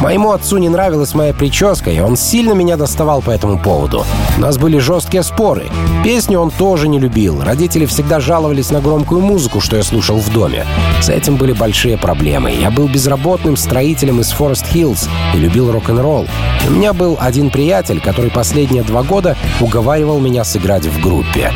Моему 0.00 0.32
отцу 0.32 0.56
не 0.56 0.70
нравилась 0.70 1.14
моя 1.14 1.34
прическа, 1.34 1.90
и 1.90 2.00
он 2.00 2.16
сильно 2.16 2.52
меня 2.54 2.76
доставал 2.76 3.20
по 3.20 3.30
этому 3.30 3.58
поводу. 3.58 4.04
У 4.38 4.40
нас 4.40 4.56
были 4.56 4.78
жесткие 4.78 5.22
споры. 5.22 5.68
Песни 6.02 6.36
он 6.36 6.50
тоже 6.50 6.88
не 6.88 6.98
любил. 6.98 7.42
Родители 7.42 7.84
всегда 7.84 8.18
жаловались 8.18 8.70
на 8.70 8.80
громкую 8.80 9.20
музыку, 9.20 9.60
что 9.60 9.76
я 9.76 9.82
слушал 9.82 10.18
в 10.18 10.32
доме. 10.32 10.64
С 11.02 11.10
этим 11.10 11.36
были 11.36 11.52
большие 11.52 11.98
проблемы. 11.98 12.50
Я 12.50 12.70
был 12.70 12.88
безработным 12.88 13.58
строителем 13.58 14.20
из 14.20 14.30
Форест 14.30 14.66
Хиллз 14.66 15.08
и 15.34 15.38
любил 15.38 15.70
рок-н-ролл. 15.70 16.26
У 16.66 16.72
меня 16.72 16.94
был 16.94 17.18
один 17.20 17.50
приятель, 17.50 18.00
который 18.00 18.30
последние 18.30 18.82
два 18.82 19.02
года 19.02 19.36
уговаривал 19.60 20.18
меня 20.18 20.44
сыграть 20.44 20.86
в 20.86 21.00
группе. 21.00 21.52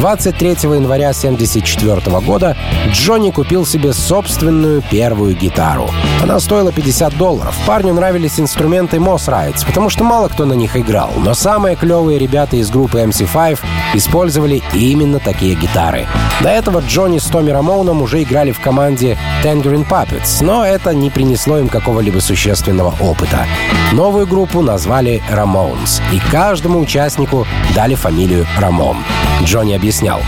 23 0.00 0.48
января 0.62 1.10
1974 1.10 2.20
года 2.20 2.56
Джонни 2.88 3.30
купил 3.30 3.66
себе 3.66 3.92
собственную 3.92 4.80
первую 4.80 5.36
гитару. 5.36 5.90
Она 6.22 6.40
стоила 6.40 6.72
50 6.72 7.18
долларов. 7.18 7.54
Парню 7.66 7.92
нравились 7.92 8.40
инструменты 8.40 8.96
Moss 8.96 9.28
Rides, 9.28 9.66
потому 9.66 9.90
что 9.90 10.02
мало 10.02 10.28
кто 10.28 10.46
на 10.46 10.54
них 10.54 10.74
играл. 10.74 11.10
Но 11.18 11.34
самые 11.34 11.76
клевые 11.76 12.18
ребята 12.18 12.56
из 12.56 12.70
группы 12.70 12.98
MC5 12.98 13.58
использовали 13.92 14.62
именно 14.72 15.18
такие 15.18 15.54
гитары. 15.54 16.06
До 16.40 16.48
этого 16.48 16.80
Джонни 16.80 17.18
с 17.18 17.24
Томми 17.24 17.50
Рамоуном 17.50 18.00
уже 18.00 18.22
играли 18.22 18.52
в 18.52 18.60
команде 18.60 19.18
Tangerine 19.44 19.86
Puppets, 19.86 20.42
но 20.42 20.64
это 20.64 20.94
не 20.94 21.10
принесло 21.10 21.58
им 21.58 21.68
какого-либо 21.68 22.20
существенного 22.20 22.94
опыта. 23.00 23.46
Новую 23.92 24.26
группу 24.26 24.62
назвали 24.62 25.22
Ramones, 25.30 26.00
и 26.10 26.18
каждому 26.30 26.80
участнику 26.80 27.46
дали 27.74 27.94
фамилию 27.94 28.46
Рамон. 28.58 28.96
Джонни 29.44 29.74
объяснял. 29.90 30.20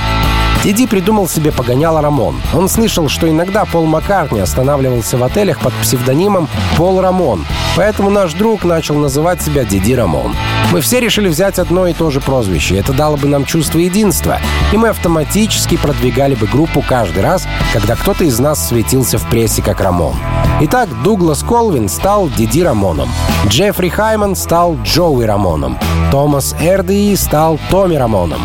Диди 0.65 0.87
придумал 0.87 1.29
себе 1.29 1.51
погоняло 1.53 2.01
Рамон. 2.03 2.41
Он 2.55 2.69
слышал, 2.69 3.09
что 3.09 3.29
иногда 3.29 3.65
Пол 3.65 3.85
Маккартни 3.87 4.41
останавливался 4.41 5.17
в 5.17 5.25
отелях 5.25 5.61
под 5.61 5.73
псевдонимом 5.75 6.49
Пол 6.77 7.01
Рамон, 7.01 7.45
поэтому 7.77 8.11
наш 8.11 8.33
друг 8.35 8.65
начал 8.65 8.97
называть 8.97 9.43
себя 9.43 9.65
Диди 9.65 9.93
Рамон. 9.93 10.35
Мы 10.73 10.81
все 10.81 11.01
решили 11.01 11.29
взять 11.29 11.59
одно 11.59 11.87
и 11.87 11.93
то 11.93 12.11
же 12.11 12.21
прозвище. 12.21 12.77
Это 12.77 12.93
дало 12.93 13.17
бы 13.17 13.29
нам 13.29 13.45
чувство 13.45 13.79
единства, 13.79 14.39
и 14.73 14.77
мы 14.77 14.89
автоматически 14.89 15.77
продвигали 15.77 16.35
бы 16.35 16.47
группу 16.47 16.81
каждый 16.81 17.23
раз, 17.23 17.47
когда 17.73 17.97
кто-то 17.97 18.25
из 18.25 18.39
нас 18.39 18.69
светился 18.69 19.19
в 19.19 19.29
прессе 19.29 19.63
как 19.63 19.81
Рамон. 19.81 20.15
Итак, 20.61 20.89
Дуглас 21.03 21.43
Колвин 21.43 21.89
стал 21.89 22.29
Диди 22.29 22.61
Рамоном. 22.61 23.09
Джеффри 23.49 23.89
Хайман 23.89 24.37
стал 24.37 24.77
Джоуи 24.85 25.25
Рамоном. 25.25 25.79
Томас 26.13 26.55
Эрдеи 26.61 27.15
стал 27.17 27.59
Томми 27.71 27.97
Рамоном. 27.97 28.41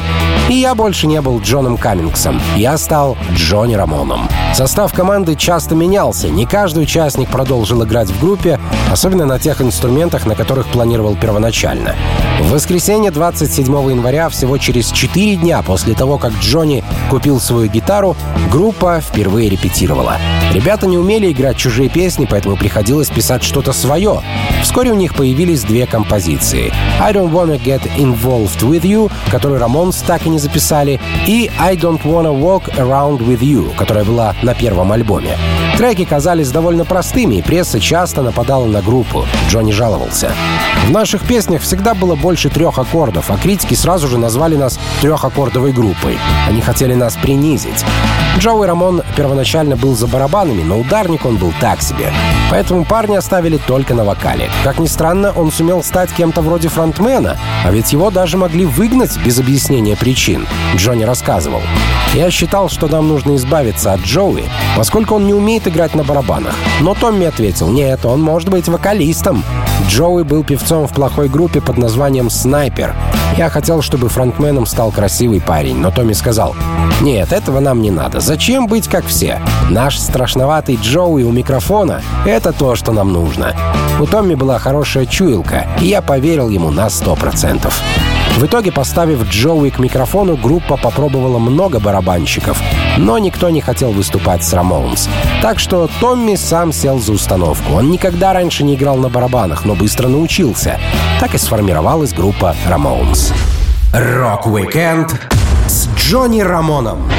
И 0.50 0.54
я 0.54 0.76
больше 0.76 1.08
не 1.08 1.20
был 1.20 1.42
Джоном 1.42 1.76
Каммингсом. 1.76 2.40
Я 2.56 2.78
стал 2.78 3.18
Джонни 3.34 3.76
Рамоном. 3.76 4.30
Состав 4.54 4.94
команды 4.94 5.36
часто 5.36 5.76
менялся. 5.76 6.30
Не 6.30 6.46
каждый 6.46 6.84
участник 6.84 7.30
продолжил 7.30 7.84
играть 7.84 8.10
в 8.10 8.20
группе, 8.22 8.58
особенно 8.90 9.26
на 9.26 9.40
тех 9.40 9.62
инструментах, 9.62 10.26
на 10.26 10.36
которых 10.36 10.68
планировал 10.68 11.16
первоначально. 11.16 11.96
В 12.40 12.52
воскресенье 12.52 13.12
27 13.12 13.66
января, 13.90 14.30
всего 14.30 14.58
через 14.58 14.92
4 14.92 15.36
дня 15.36 15.62
после 15.64 15.96
того, 15.96 16.18
как 16.18 16.32
Джонни 16.40 16.84
купил 17.10 17.42
свою 17.42 17.68
гитару, 17.68 18.16
группа 18.50 19.02
впервые 19.02 19.50
репетировала. 19.50 20.18
Ребята 20.54 20.88
не 20.88 20.98
умели 20.98 21.32
играть 21.32 21.58
чужие 21.58 21.90
песни, 21.90 22.26
поэтому 22.30 22.56
приходилось 22.56 23.10
писать 23.10 23.44
что-то 23.44 23.74
свое. 23.74 24.22
Вскоре 24.64 24.92
у 24.92 24.96
них 24.96 25.14
появились 25.14 25.64
две 25.64 25.86
композиции. 25.86 26.72
«I 27.02 27.12
don't 27.12 27.32
wanna 27.32 27.62
get 27.62 27.82
involved 27.98 28.62
with 28.62 28.84
you», 28.84 29.12
которую 29.30 29.60
Рамонс 29.60 29.98
так 29.98 30.26
и 30.26 30.30
не 30.30 30.37
записали, 30.40 31.00
и 31.28 31.50
«I 31.60 31.76
don't 31.76 32.02
wanna 32.04 32.32
walk 32.32 32.70
around 32.78 33.20
with 33.20 33.40
you», 33.42 33.76
которая 33.76 34.04
была 34.04 34.36
на 34.42 34.54
первом 34.54 34.92
альбоме. 34.92 35.38
Треки 35.78 36.06
казались 36.06 36.50
довольно 36.50 36.86
простыми, 36.86 37.36
и 37.36 37.44
пресса 37.44 37.80
часто 37.80 38.24
нападала 38.24 38.66
на 38.66 38.82
группу. 38.82 39.28
Джонни 39.48 39.72
жаловался. 39.72 40.32
В 40.88 40.90
наших 40.90 41.22
песнях 41.22 41.62
всегда 41.62 41.94
было 41.94 42.16
больше 42.16 42.50
трех 42.50 42.80
аккордов, 42.80 43.30
а 43.30 43.38
критики 43.38 43.76
сразу 43.76 44.08
же 44.08 44.18
назвали 44.18 44.56
нас 44.56 44.80
трехаккордовой 45.02 45.74
группой. 45.74 46.18
Они 46.48 46.62
хотели 46.62 46.96
нас 46.96 47.16
принизить. 47.16 47.86
Джоуи 48.40 48.66
Рамон 48.66 49.04
первоначально 49.16 49.76
был 49.76 49.96
за 49.96 50.08
барабанами, 50.08 50.64
но 50.64 50.80
ударник 50.80 51.26
он 51.26 51.38
был 51.38 51.54
так 51.60 51.82
себе. 51.82 52.12
Поэтому 52.50 52.86
парни 52.86 53.16
оставили 53.16 53.58
только 53.58 53.94
на 53.94 54.04
вокале. 54.04 54.50
Как 54.64 54.80
ни 54.80 54.88
странно, 54.88 55.32
он 55.32 55.52
сумел 55.52 55.84
стать 55.84 56.12
кем-то 56.12 56.42
вроде 56.42 56.70
фронтмена, 56.70 57.38
а 57.66 57.72
ведь 57.72 57.92
его 57.94 58.10
даже 58.10 58.38
могли 58.38 58.66
выгнать 58.66 59.18
без 59.18 59.40
объяснения 59.40 59.96
причин. 59.96 60.48
Джонни 60.76 61.04
рассказывал. 61.04 61.62
Я 62.14 62.32
считал, 62.32 62.70
что 62.70 62.88
нам 62.88 63.08
нужно 63.08 63.36
избавиться 63.36 63.94
от 63.94 64.02
Джоуи, 64.02 64.46
поскольку 64.76 65.16
он 65.16 65.26
не 65.26 65.34
умеет 65.34 65.67
играть 65.68 65.96
на 65.96 66.04
барабанах. 66.04 66.56
Но 66.82 66.94
Томми 66.94 67.26
ответил, 67.26 67.70
нет, 67.70 68.06
он 68.06 68.22
может 68.22 68.50
быть 68.50 68.68
вокалистом. 68.68 69.44
Джоуи 69.88 70.24
был 70.24 70.44
певцом 70.44 70.88
в 70.88 70.94
плохой 70.94 71.30
группе 71.30 71.62
под 71.62 71.78
названием 71.78 72.30
«Снайпер». 72.30 72.96
Я 73.38 73.50
хотел, 73.50 73.82
чтобы 73.82 74.10
фронтменом 74.10 74.66
стал 74.66 74.92
красивый 74.92 75.40
парень, 75.42 75.78
но 75.78 75.92
Томми 75.92 76.14
сказал, 76.14 76.56
«Нет, 77.02 77.32
этого 77.32 77.60
нам 77.60 77.82
не 77.82 77.92
надо. 77.92 78.20
Зачем 78.20 78.68
быть 78.68 78.88
как 78.88 79.06
все? 79.06 79.40
Наш 79.70 80.00
страшноватый 80.00 80.80
Джоуи 80.82 81.24
у 81.24 81.32
микрофона— 81.32 82.02
это 82.26 82.52
то, 82.52 82.76
что 82.76 82.92
нам 82.92 83.14
нужно». 83.14 83.54
У 84.00 84.06
Томми 84.06 84.36
была 84.36 84.60
хорошая 84.60 85.06
чуялка, 85.06 85.68
и 85.82 85.88
я 85.88 86.02
поверил 86.02 86.50
ему 86.50 86.72
на 86.72 86.90
сто 86.90 87.16
процентов. 87.16 87.82
В 88.38 88.46
итоге, 88.46 88.72
поставив 88.72 89.28
Джоуи 89.28 89.72
к 89.72 89.80
микрофону, 89.80 90.38
группа 90.38 90.78
попробовала 90.78 91.40
много 91.40 91.80
барабанщиков, 91.80 92.62
но 92.96 93.18
никто 93.18 93.50
не 93.50 93.62
хотел 93.62 93.92
выступать 93.92 94.44
с 94.44 94.54
Рамоунс. 94.54 95.10
Так 95.42 95.58
что 95.58 95.90
Томми 96.00 96.36
сам 96.36 96.72
сел 96.72 97.00
за 97.00 97.14
установку. 97.14 97.74
Он 97.74 97.90
никогда 97.90 98.34
раньше 98.34 98.64
не 98.64 98.76
играл 98.76 98.98
на 98.98 99.10
барабанах, 99.10 99.66
но 99.66 99.74
быстро 99.74 100.08
научился. 100.08 100.80
Так 101.20 101.34
и 101.34 101.40
сформировалась 101.40 102.14
группа 102.14 102.56
Ramones. 102.68 103.34
Rock-Weekend 103.92 105.20
с 105.68 105.90
Джонни 105.96 106.42
Рамоном 106.42 107.10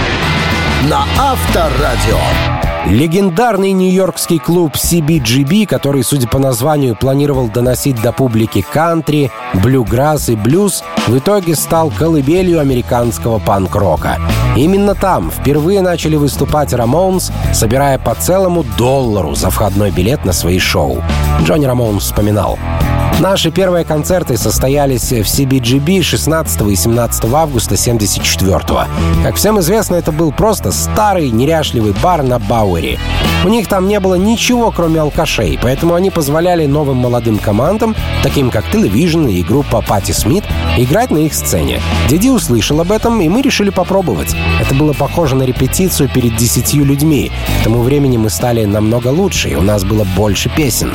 на 0.88 1.04
Авторадио. 1.18 2.57
Легендарный 2.88 3.72
нью-йоркский 3.72 4.38
клуб 4.38 4.72
CBGB, 4.74 5.66
который, 5.66 6.02
судя 6.02 6.26
по 6.26 6.38
названию, 6.38 6.96
планировал 6.96 7.48
доносить 7.48 8.00
до 8.00 8.12
публики 8.12 8.62
кантри, 8.62 9.30
блюграсс 9.52 10.30
и 10.30 10.36
блюз, 10.36 10.82
в 11.06 11.18
итоге 11.18 11.54
стал 11.54 11.90
колыбелью 11.90 12.60
американского 12.60 13.40
панк-рока. 13.40 14.16
Именно 14.56 14.94
там 14.94 15.30
впервые 15.30 15.82
начали 15.82 16.16
выступать 16.16 16.72
Рамонс, 16.72 17.30
собирая 17.52 17.98
по 17.98 18.14
целому 18.14 18.64
доллару 18.78 19.34
за 19.34 19.50
входной 19.50 19.90
билет 19.90 20.24
на 20.24 20.32
свои 20.32 20.58
шоу. 20.58 21.02
Джонни 21.42 21.66
Рамон 21.66 21.98
вспоминал. 21.98 22.58
Наши 23.20 23.50
первые 23.50 23.84
концерты 23.84 24.36
состоялись 24.36 25.10
в 25.10 25.22
CBGB 25.22 26.02
16 26.02 26.60
и 26.70 26.76
17 26.76 27.24
августа 27.34 27.76
74 27.76 28.58
-го. 28.58 28.86
Как 29.24 29.34
всем 29.34 29.58
известно, 29.58 29.96
это 29.96 30.12
был 30.12 30.30
просто 30.30 30.70
старый 30.70 31.30
неряшливый 31.32 31.94
бар 32.00 32.22
на 32.22 32.38
Бауэре. 32.38 33.00
У 33.44 33.48
них 33.48 33.66
там 33.66 33.88
не 33.88 33.98
было 33.98 34.14
ничего, 34.14 34.70
кроме 34.70 35.00
алкашей, 35.00 35.58
поэтому 35.60 35.94
они 35.94 36.10
позволяли 36.10 36.66
новым 36.66 36.98
молодым 36.98 37.38
командам, 37.38 37.96
таким 38.22 38.50
как 38.50 38.64
Television 38.72 39.28
и 39.32 39.42
группа 39.42 39.80
Пати 39.80 40.12
Смит, 40.12 40.44
играть 40.76 41.10
на 41.10 41.18
их 41.18 41.34
сцене. 41.34 41.80
Диди 42.08 42.28
услышал 42.28 42.80
об 42.80 42.92
этом, 42.92 43.20
и 43.20 43.28
мы 43.28 43.42
решили 43.42 43.70
попробовать. 43.70 44.36
Это 44.60 44.76
было 44.76 44.92
похоже 44.92 45.34
на 45.34 45.42
репетицию 45.42 46.08
перед 46.08 46.36
десятью 46.36 46.84
людьми. 46.84 47.32
К 47.60 47.64
тому 47.64 47.82
времени 47.82 48.16
мы 48.16 48.30
стали 48.30 48.64
намного 48.64 49.08
лучше, 49.08 49.48
и 49.48 49.56
у 49.56 49.62
нас 49.62 49.82
было 49.82 50.04
больше 50.16 50.48
песен. 50.50 50.92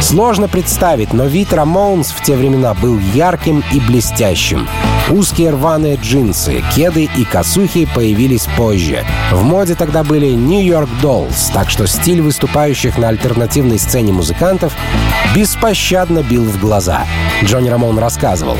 Сложно 0.00 0.46
представить, 0.46 1.12
но 1.12 1.24
вид 1.24 1.52
Рамоунс 1.52 2.10
в 2.10 2.22
те 2.22 2.36
времена 2.36 2.74
был 2.74 2.98
ярким 2.98 3.64
и 3.72 3.80
блестящим. 3.80 4.68
Узкие 5.08 5.50
рваные 5.50 5.96
джинсы, 5.96 6.62
кеды 6.74 7.08
и 7.16 7.24
косухи 7.24 7.88
появились 7.94 8.46
позже. 8.56 9.04
В 9.30 9.42
моде 9.44 9.74
тогда 9.74 10.02
были 10.04 10.30
Нью-Йорк 10.30 10.88
Dolls, 11.02 11.52
так 11.52 11.70
что 11.70 11.86
стиль 11.86 12.20
выступающих 12.20 12.98
на 12.98 13.08
альтернативной 13.08 13.78
сцене 13.78 14.12
музыкантов 14.12 14.72
беспощадно 15.34 16.22
бил 16.22 16.44
в 16.44 16.58
глаза. 16.58 17.04
Джонни 17.44 17.68
Рамон 17.68 17.98
рассказывал. 17.98 18.56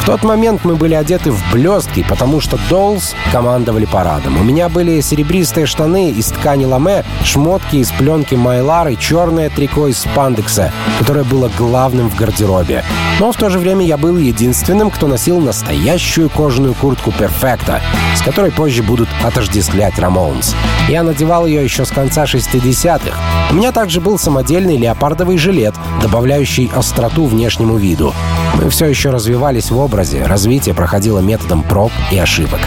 В 0.00 0.06
тот 0.06 0.24
момент 0.24 0.64
мы 0.64 0.76
были 0.76 0.94
одеты 0.94 1.30
в 1.30 1.52
блестки, 1.52 2.04
потому 2.08 2.40
что 2.40 2.58
Доллс 2.70 3.14
командовали 3.30 3.84
парадом. 3.84 4.40
У 4.40 4.42
меня 4.42 4.70
были 4.70 5.00
серебристые 5.02 5.66
штаны 5.66 6.10
из 6.10 6.26
ткани 6.28 6.64
ламе, 6.64 7.04
шмотки 7.22 7.76
из 7.76 7.90
пленки 7.92 8.34
Майлар 8.34 8.88
и 8.88 8.98
черное 8.98 9.50
трико 9.50 9.88
из 9.88 9.98
спандекса, 9.98 10.72
которое 10.98 11.22
было 11.22 11.50
главным 11.56 12.08
в 12.08 12.16
гардеробе. 12.16 12.82
Но 13.20 13.30
в 13.30 13.36
то 13.36 13.50
же 13.50 13.58
время 13.58 13.84
я 13.84 13.98
был 13.98 14.16
единственным, 14.16 14.90
кто 14.90 15.06
носил 15.06 15.38
настоящую 15.38 16.30
кожаную 16.30 16.72
куртку 16.72 17.12
Перфекта, 17.12 17.82
с 18.16 18.22
которой 18.22 18.50
позже 18.50 18.82
будут 18.82 19.08
отождествлять 19.22 19.98
Рамоунс. 19.98 20.56
Я 20.88 21.02
надевал 21.02 21.44
ее 21.44 21.62
еще 21.62 21.84
с 21.84 21.90
конца 21.90 22.24
60-х. 22.24 23.14
У 23.50 23.54
меня 23.54 23.72
также 23.72 24.00
был 24.00 24.18
самодельный 24.18 24.78
леопардовый 24.78 25.36
жилет, 25.36 25.74
добавляющий 26.00 26.70
остроту 26.74 27.26
внешнему 27.26 27.76
виду. 27.76 28.14
Мы 28.54 28.70
все 28.70 28.86
еще 28.86 29.10
развивались 29.10 29.70
в 29.70 29.78
образе, 30.00 30.22
развитие 30.24 30.74
проходило 30.74 31.18
методом 31.18 31.62
проб 31.62 31.92
и 32.10 32.18
ошибок. 32.18 32.60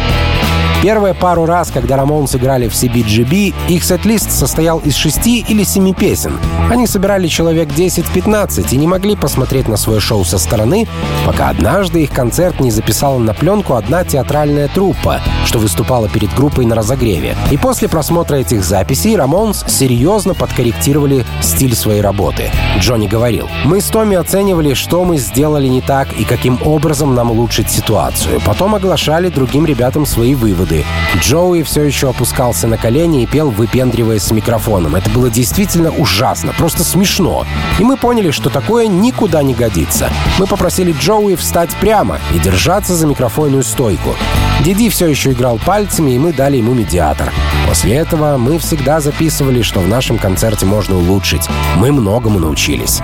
Первые 0.83 1.13
пару 1.13 1.45
раз, 1.45 1.71
когда 1.71 1.95
Рамон 1.95 2.27
сыграли 2.27 2.67
в 2.67 2.73
CBGB, 2.73 3.53
их 3.69 3.85
сет-лист 3.85 4.29
состоял 4.29 4.79
из 4.79 4.95
шести 4.95 5.39
или 5.47 5.63
семи 5.63 5.93
песен. 5.93 6.37
Они 6.69 6.87
собирали 6.87 7.29
человек 7.29 7.69
10-15 7.69 8.67
и 8.69 8.75
не 8.75 8.85
могли 8.85 9.15
посмотреть 9.15 9.69
на 9.69 9.77
свое 9.77 10.01
шоу 10.01 10.25
со 10.25 10.37
стороны, 10.37 10.85
пока 11.25 11.47
однажды 11.47 12.03
их 12.03 12.11
концерт 12.11 12.59
не 12.59 12.69
записала 12.69 13.17
на 13.17 13.33
пленку 13.33 13.75
одна 13.75 14.03
театральная 14.03 14.67
труппа, 14.67 15.21
что 15.45 15.57
выступала 15.57 16.09
перед 16.09 16.35
группой 16.35 16.65
на 16.65 16.75
разогреве. 16.75 17.37
И 17.49 17.55
после 17.55 17.87
просмотра 17.87 18.35
этих 18.35 18.65
записей 18.65 19.15
Рамонс 19.15 19.63
серьезно 19.69 20.33
подкорректировали 20.33 21.25
стиль 21.41 21.77
своей 21.77 22.01
работы. 22.01 22.51
Джонни 22.79 23.07
говорил, 23.07 23.47
«Мы 23.63 23.79
с 23.79 23.85
Томми 23.85 24.17
оценивали, 24.17 24.73
что 24.73 25.05
мы 25.05 25.15
сделали 25.15 25.69
не 25.69 25.79
так 25.79 26.11
и 26.11 26.25
каким 26.25 26.59
образом 26.65 27.15
нам 27.15 27.31
улучшить 27.31 27.69
ситуацию. 27.69 28.41
Потом 28.45 28.75
оглашали 28.75 29.29
другим 29.29 29.65
ребятам 29.65 30.05
свои 30.05 30.35
выводы 30.35 30.72
годы. 30.73 30.85
Джоуи 31.19 31.63
все 31.63 31.83
еще 31.83 32.09
опускался 32.09 32.67
на 32.67 32.77
колени 32.77 33.23
и 33.23 33.25
пел, 33.25 33.49
выпендриваясь 33.49 34.23
с 34.23 34.31
микрофоном. 34.31 34.95
Это 34.95 35.09
было 35.09 35.29
действительно 35.29 35.91
ужасно, 35.91 36.53
просто 36.57 36.83
смешно. 36.83 37.45
И 37.79 37.83
мы 37.83 37.97
поняли, 37.97 38.31
что 38.31 38.49
такое 38.49 38.87
никуда 38.87 39.43
не 39.43 39.53
годится. 39.53 40.09
Мы 40.39 40.47
попросили 40.47 40.93
Джоуи 40.99 41.35
встать 41.35 41.71
прямо 41.79 42.19
и 42.33 42.39
держаться 42.39 42.95
за 42.95 43.07
микрофонную 43.07 43.63
стойку. 43.63 44.15
Диди 44.63 44.89
все 44.89 45.07
еще 45.07 45.31
играл 45.31 45.59
пальцами, 45.63 46.11
и 46.11 46.19
мы 46.19 46.33
дали 46.33 46.57
ему 46.57 46.73
медиатор. 46.73 47.31
После 47.67 47.95
этого 47.95 48.37
мы 48.37 48.59
всегда 48.59 48.99
записывали, 48.99 49.61
что 49.61 49.79
в 49.79 49.87
нашем 49.87 50.17
концерте 50.17 50.65
можно 50.65 50.97
улучшить. 50.97 51.47
Мы 51.77 51.91
многому 51.91 52.39
научились. 52.39 53.01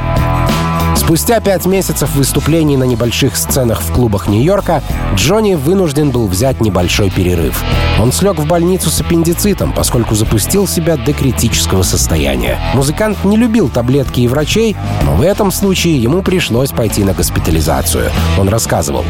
Спустя 1.00 1.40
пять 1.40 1.66
месяцев 1.66 2.14
выступлений 2.14 2.76
на 2.76 2.84
небольших 2.84 3.38
сценах 3.38 3.82
в 3.82 3.92
клубах 3.94 4.28
Нью-Йорка 4.28 4.84
Джонни 5.16 5.56
вынужден 5.56 6.12
был 6.12 6.28
взять 6.28 6.60
небольшой 6.60 7.10
перерыв. 7.10 7.64
Он 8.00 8.12
слег 8.12 8.38
в 8.38 8.46
больницу 8.46 8.90
с 8.90 9.00
аппендицитом, 9.00 9.72
поскольку 9.72 10.14
запустил 10.14 10.68
себя 10.68 10.98
до 10.98 11.14
критического 11.14 11.84
состояния. 11.84 12.60
Музыкант 12.74 13.24
не 13.24 13.38
любил 13.38 13.70
таблетки 13.70 14.20
и 14.20 14.28
врачей, 14.28 14.76
но 15.04 15.16
в 15.16 15.22
этом 15.22 15.52
случае 15.52 16.02
ему 16.02 16.22
пришлось 16.22 16.72
пойти 16.72 17.04
на 17.06 17.14
госпитализацию. 17.14 18.12
Он 18.38 18.50
рассказывал. 18.50 19.06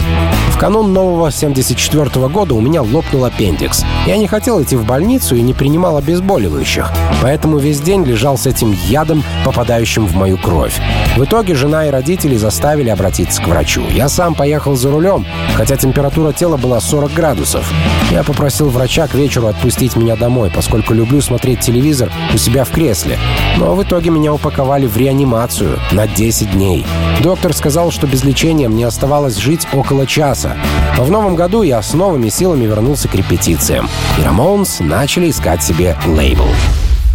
В 0.52 0.58
канун 0.58 0.94
нового 0.94 1.32
74 1.32 2.06
-го 2.06 2.30
года 2.30 2.54
у 2.54 2.62
меня 2.62 2.82
лопнул 2.82 3.26
аппендикс. 3.26 3.84
Я 4.06 4.18
не 4.18 4.28
хотел 4.28 4.62
идти 4.62 4.76
в 4.76 4.86
больницу 4.86 5.36
и 5.36 5.42
не 5.42 5.54
принимал 5.54 5.98
обезболивающих, 5.98 6.92
поэтому 7.22 7.58
весь 7.58 7.82
день 7.82 8.04
лежал 8.04 8.38
с 8.38 8.46
этим 8.46 8.76
ядом, 8.88 9.24
попадающим 9.44 10.06
в 10.06 10.16
мою 10.16 10.38
кровь. 10.38 10.80
В 11.16 11.24
итоге 11.24 11.56
жена 11.56 11.79
и 11.86 11.92
родители 11.92 12.36
заставили 12.38 12.90
обратиться 12.90 13.42
к 13.42 13.48
врачу. 13.48 13.84
Я 13.90 14.10
сам 14.10 14.36
поехал 14.36 14.76
за 14.76 14.92
рулем, 14.92 15.26
хотя 15.56 15.78
температура 15.78 16.34
тела 16.34 16.58
была 16.58 16.80
40 16.80 17.14
градусов. 17.14 17.72
Я 18.12 18.24
попросил 18.24 18.70
врача 18.70 19.08
к 19.08 19.14
вечеру 19.14 19.48
отпустить 19.48 19.96
меня 19.96 20.16
домой, 20.16 20.52
поскольку 20.54 20.94
люблю 20.94 21.22
смотреть 21.22 21.62
телевизор 21.62 22.12
у 22.34 22.38
себя 22.38 22.64
в 22.64 22.70
кресле. 22.70 23.18
Но 23.58 23.76
в 23.76 23.84
итоге 23.84 24.10
меня 24.10 24.34
упаковали 24.34 24.88
в 24.88 24.98
реанимацию 24.98 25.80
на 25.92 26.08
10 26.08 26.52
дней. 26.52 26.86
Доктор 27.22 27.54
сказал, 27.54 27.92
что 27.92 28.08
без 28.08 28.24
лечения 28.24 28.68
мне 28.68 28.88
оставалось 28.88 29.38
жить 29.38 29.68
около 29.74 30.08
часа. 30.08 30.56
Но 30.98 31.04
в 31.04 31.12
новом 31.12 31.36
году 31.36 31.62
я 31.62 31.82
с 31.82 31.94
новыми 31.94 32.30
силами 32.30 32.66
вернулся 32.66 33.08
к 33.08 33.16
репетициям. 33.16 33.90
И 34.18 34.24
Рамонс 34.24 34.80
начали 34.80 35.30
искать 35.30 35.64
себе 35.64 35.96
лейбл. 36.06 36.48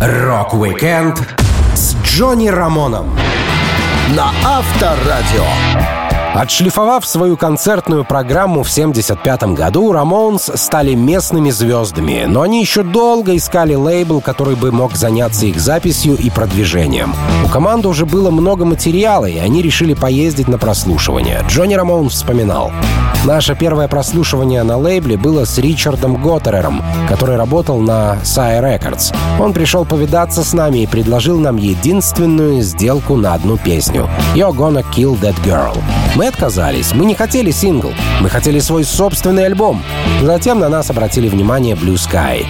Rock-Weekend 0.00 1.18
с 1.74 1.96
Джонни 2.04 2.48
Рамоном 2.48 3.16
на 4.08 4.32
Авторадио. 4.44 6.03
Отшлифовав 6.34 7.06
свою 7.06 7.36
концертную 7.36 8.04
программу 8.04 8.64
в 8.64 8.70
1975 8.70 9.54
году, 9.54 9.92
Рамонс 9.92 10.50
стали 10.56 10.94
местными 10.94 11.50
звездами, 11.50 12.24
но 12.26 12.42
они 12.42 12.60
еще 12.60 12.82
долго 12.82 13.36
искали 13.36 13.74
лейбл, 13.74 14.20
который 14.20 14.56
бы 14.56 14.72
мог 14.72 14.96
заняться 14.96 15.46
их 15.46 15.60
записью 15.60 16.16
и 16.16 16.30
продвижением. 16.30 17.14
У 17.44 17.48
команды 17.48 17.86
уже 17.86 18.04
было 18.04 18.32
много 18.32 18.64
материала, 18.64 19.26
и 19.26 19.38
они 19.38 19.62
решили 19.62 19.94
поездить 19.94 20.48
на 20.48 20.58
прослушивание. 20.58 21.40
Джонни 21.48 21.74
Рамон 21.74 22.08
вспоминал. 22.08 22.72
Наше 23.24 23.54
первое 23.54 23.86
прослушивание 23.86 24.64
на 24.64 24.76
лейбле 24.76 25.16
было 25.16 25.44
с 25.44 25.56
Ричардом 25.58 26.20
Готтерером, 26.20 26.82
который 27.08 27.36
работал 27.36 27.78
на 27.78 28.18
Sire 28.24 28.60
Records. 28.60 29.14
Он 29.38 29.52
пришел 29.52 29.84
повидаться 29.84 30.42
с 30.42 30.52
нами 30.52 30.78
и 30.78 30.86
предложил 30.86 31.38
нам 31.38 31.56
единственную 31.56 32.60
сделку 32.62 33.16
на 33.16 33.34
одну 33.34 33.56
песню 33.56 34.10
«You're 34.34 34.52
Gonna 34.52 34.84
Kill 34.94 35.18
That 35.20 35.36
Girl». 35.44 35.74
Мы 36.16 36.23
отказались. 36.28 36.92
Мы 36.92 37.04
не 37.04 37.14
хотели 37.14 37.50
сингл. 37.50 37.92
Мы 38.20 38.28
хотели 38.28 38.58
свой 38.58 38.84
собственный 38.84 39.46
альбом. 39.46 39.82
Затем 40.22 40.58
на 40.58 40.68
нас 40.68 40.90
обратили 40.90 41.28
внимание 41.28 41.74
Blue 41.74 41.94
Sky. 41.94 42.46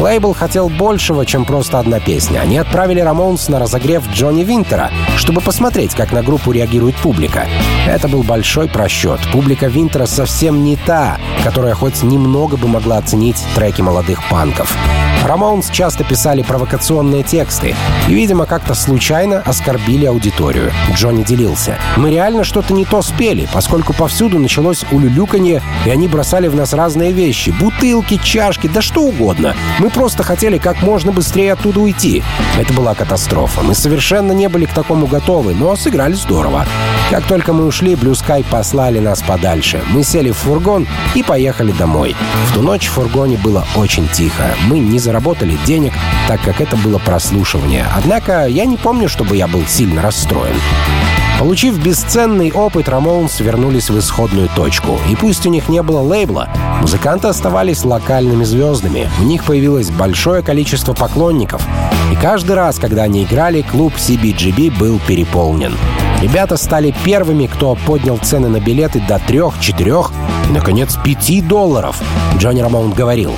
Лейбл 0.00 0.34
хотел 0.34 0.68
большего, 0.68 1.24
чем 1.24 1.44
просто 1.44 1.78
одна 1.78 2.00
песня. 2.00 2.40
Они 2.40 2.58
отправили 2.58 3.00
Рамонс 3.00 3.48
на 3.48 3.58
разогрев 3.58 4.08
Джонни 4.12 4.42
Винтера, 4.42 4.90
чтобы 5.16 5.40
посмотреть, 5.40 5.94
как 5.94 6.12
на 6.12 6.22
группу 6.22 6.52
реагирует 6.52 6.96
публика. 6.96 7.46
Это 7.86 8.08
был 8.08 8.22
большой 8.22 8.68
просчет. 8.68 9.20
Публика 9.32 9.66
Винтера 9.66 10.06
совсем 10.06 10.64
не 10.64 10.76
та, 10.76 11.18
которая 11.44 11.74
хоть 11.74 12.02
немного 12.02 12.56
бы 12.56 12.68
могла 12.68 12.98
оценить 12.98 13.44
треки 13.54 13.82
молодых 13.82 14.20
панков. 14.28 14.76
Рамоунс 15.24 15.70
часто 15.70 16.02
писали 16.02 16.42
провокационные 16.42 17.22
тексты 17.22 17.76
и, 18.08 18.14
видимо, 18.14 18.44
как-то 18.46 18.74
случайно 18.74 19.40
оскорбили 19.40 20.04
аудиторию. 20.04 20.72
Джонни 20.94 21.22
делился. 21.22 21.78
«Мы 21.96 22.10
реально 22.10 22.42
что-то 22.42 22.74
не 22.74 22.84
то 22.84 23.02
успели, 23.12 23.48
поскольку 23.52 23.92
повсюду 23.92 24.38
началось 24.38 24.84
улюлюканье, 24.90 25.62
и 25.84 25.90
они 25.90 26.08
бросали 26.08 26.48
в 26.48 26.54
нас 26.54 26.72
разные 26.72 27.12
вещи. 27.12 27.50
Бутылки, 27.50 28.18
чашки, 28.22 28.68
да 28.68 28.80
что 28.80 29.02
угодно. 29.02 29.54
Мы 29.78 29.90
просто 29.90 30.22
хотели 30.22 30.58
как 30.58 30.82
можно 30.82 31.12
быстрее 31.12 31.52
оттуда 31.52 31.80
уйти. 31.80 32.22
Это 32.58 32.72
была 32.72 32.94
катастрофа. 32.94 33.60
Мы 33.62 33.74
совершенно 33.74 34.32
не 34.32 34.48
были 34.48 34.64
к 34.64 34.72
такому 34.72 35.06
готовы, 35.06 35.54
но 35.54 35.76
сыграли 35.76 36.14
здорово. 36.14 36.66
Как 37.10 37.24
только 37.24 37.52
мы 37.52 37.66
ушли, 37.66 37.94
Sky 37.94 38.44
послали 38.50 38.98
нас 38.98 39.22
подальше. 39.22 39.82
Мы 39.90 40.02
сели 40.02 40.30
в 40.30 40.36
фургон 40.38 40.86
и 41.14 41.22
поехали 41.22 41.72
домой. 41.72 42.16
В 42.46 42.54
ту 42.54 42.62
ночь 42.62 42.88
в 42.88 42.92
фургоне 42.92 43.36
было 43.36 43.66
очень 43.76 44.08
тихо. 44.08 44.54
Мы 44.66 44.78
не 44.78 44.98
заработали 44.98 45.58
денег, 45.66 45.92
так 46.28 46.40
как 46.40 46.60
это 46.60 46.76
было 46.76 46.98
прослушивание. 46.98 47.86
Однако 47.94 48.46
я 48.46 48.64
не 48.64 48.76
помню, 48.76 49.08
чтобы 49.08 49.36
я 49.36 49.46
был 49.46 49.64
сильно 49.66 50.02
расстроен. 50.02 50.56
Получив 51.42 51.76
бесценный 51.82 52.52
опыт, 52.52 52.88
Рамоунс 52.88 53.40
вернулись 53.40 53.90
в 53.90 53.98
исходную 53.98 54.48
точку. 54.54 55.00
И 55.10 55.16
пусть 55.16 55.44
у 55.44 55.50
них 55.50 55.68
не 55.68 55.82
было 55.82 55.98
лейбла, 56.00 56.48
музыканты 56.80 57.26
оставались 57.26 57.84
локальными 57.84 58.44
звездами. 58.44 59.10
У 59.20 59.24
них 59.24 59.42
появилось 59.42 59.90
большое 59.90 60.44
количество 60.44 60.94
поклонников. 60.94 61.60
И 62.12 62.14
каждый 62.14 62.54
раз, 62.54 62.78
когда 62.78 63.02
они 63.02 63.24
играли, 63.24 63.62
клуб 63.62 63.94
CBGB 63.94 64.78
был 64.78 65.00
переполнен. 65.04 65.74
Ребята 66.20 66.56
стали 66.56 66.94
первыми, 67.02 67.48
кто 67.48 67.74
поднял 67.74 68.18
цены 68.18 68.48
на 68.48 68.60
билеты 68.60 69.02
до 69.08 69.18
3, 69.18 69.40
4 69.60 69.94
и, 70.48 70.52
наконец, 70.52 70.96
5 71.02 71.48
долларов. 71.48 72.00
Джонни 72.38 72.60
Рамоунд 72.60 72.94
говорил, 72.94 73.32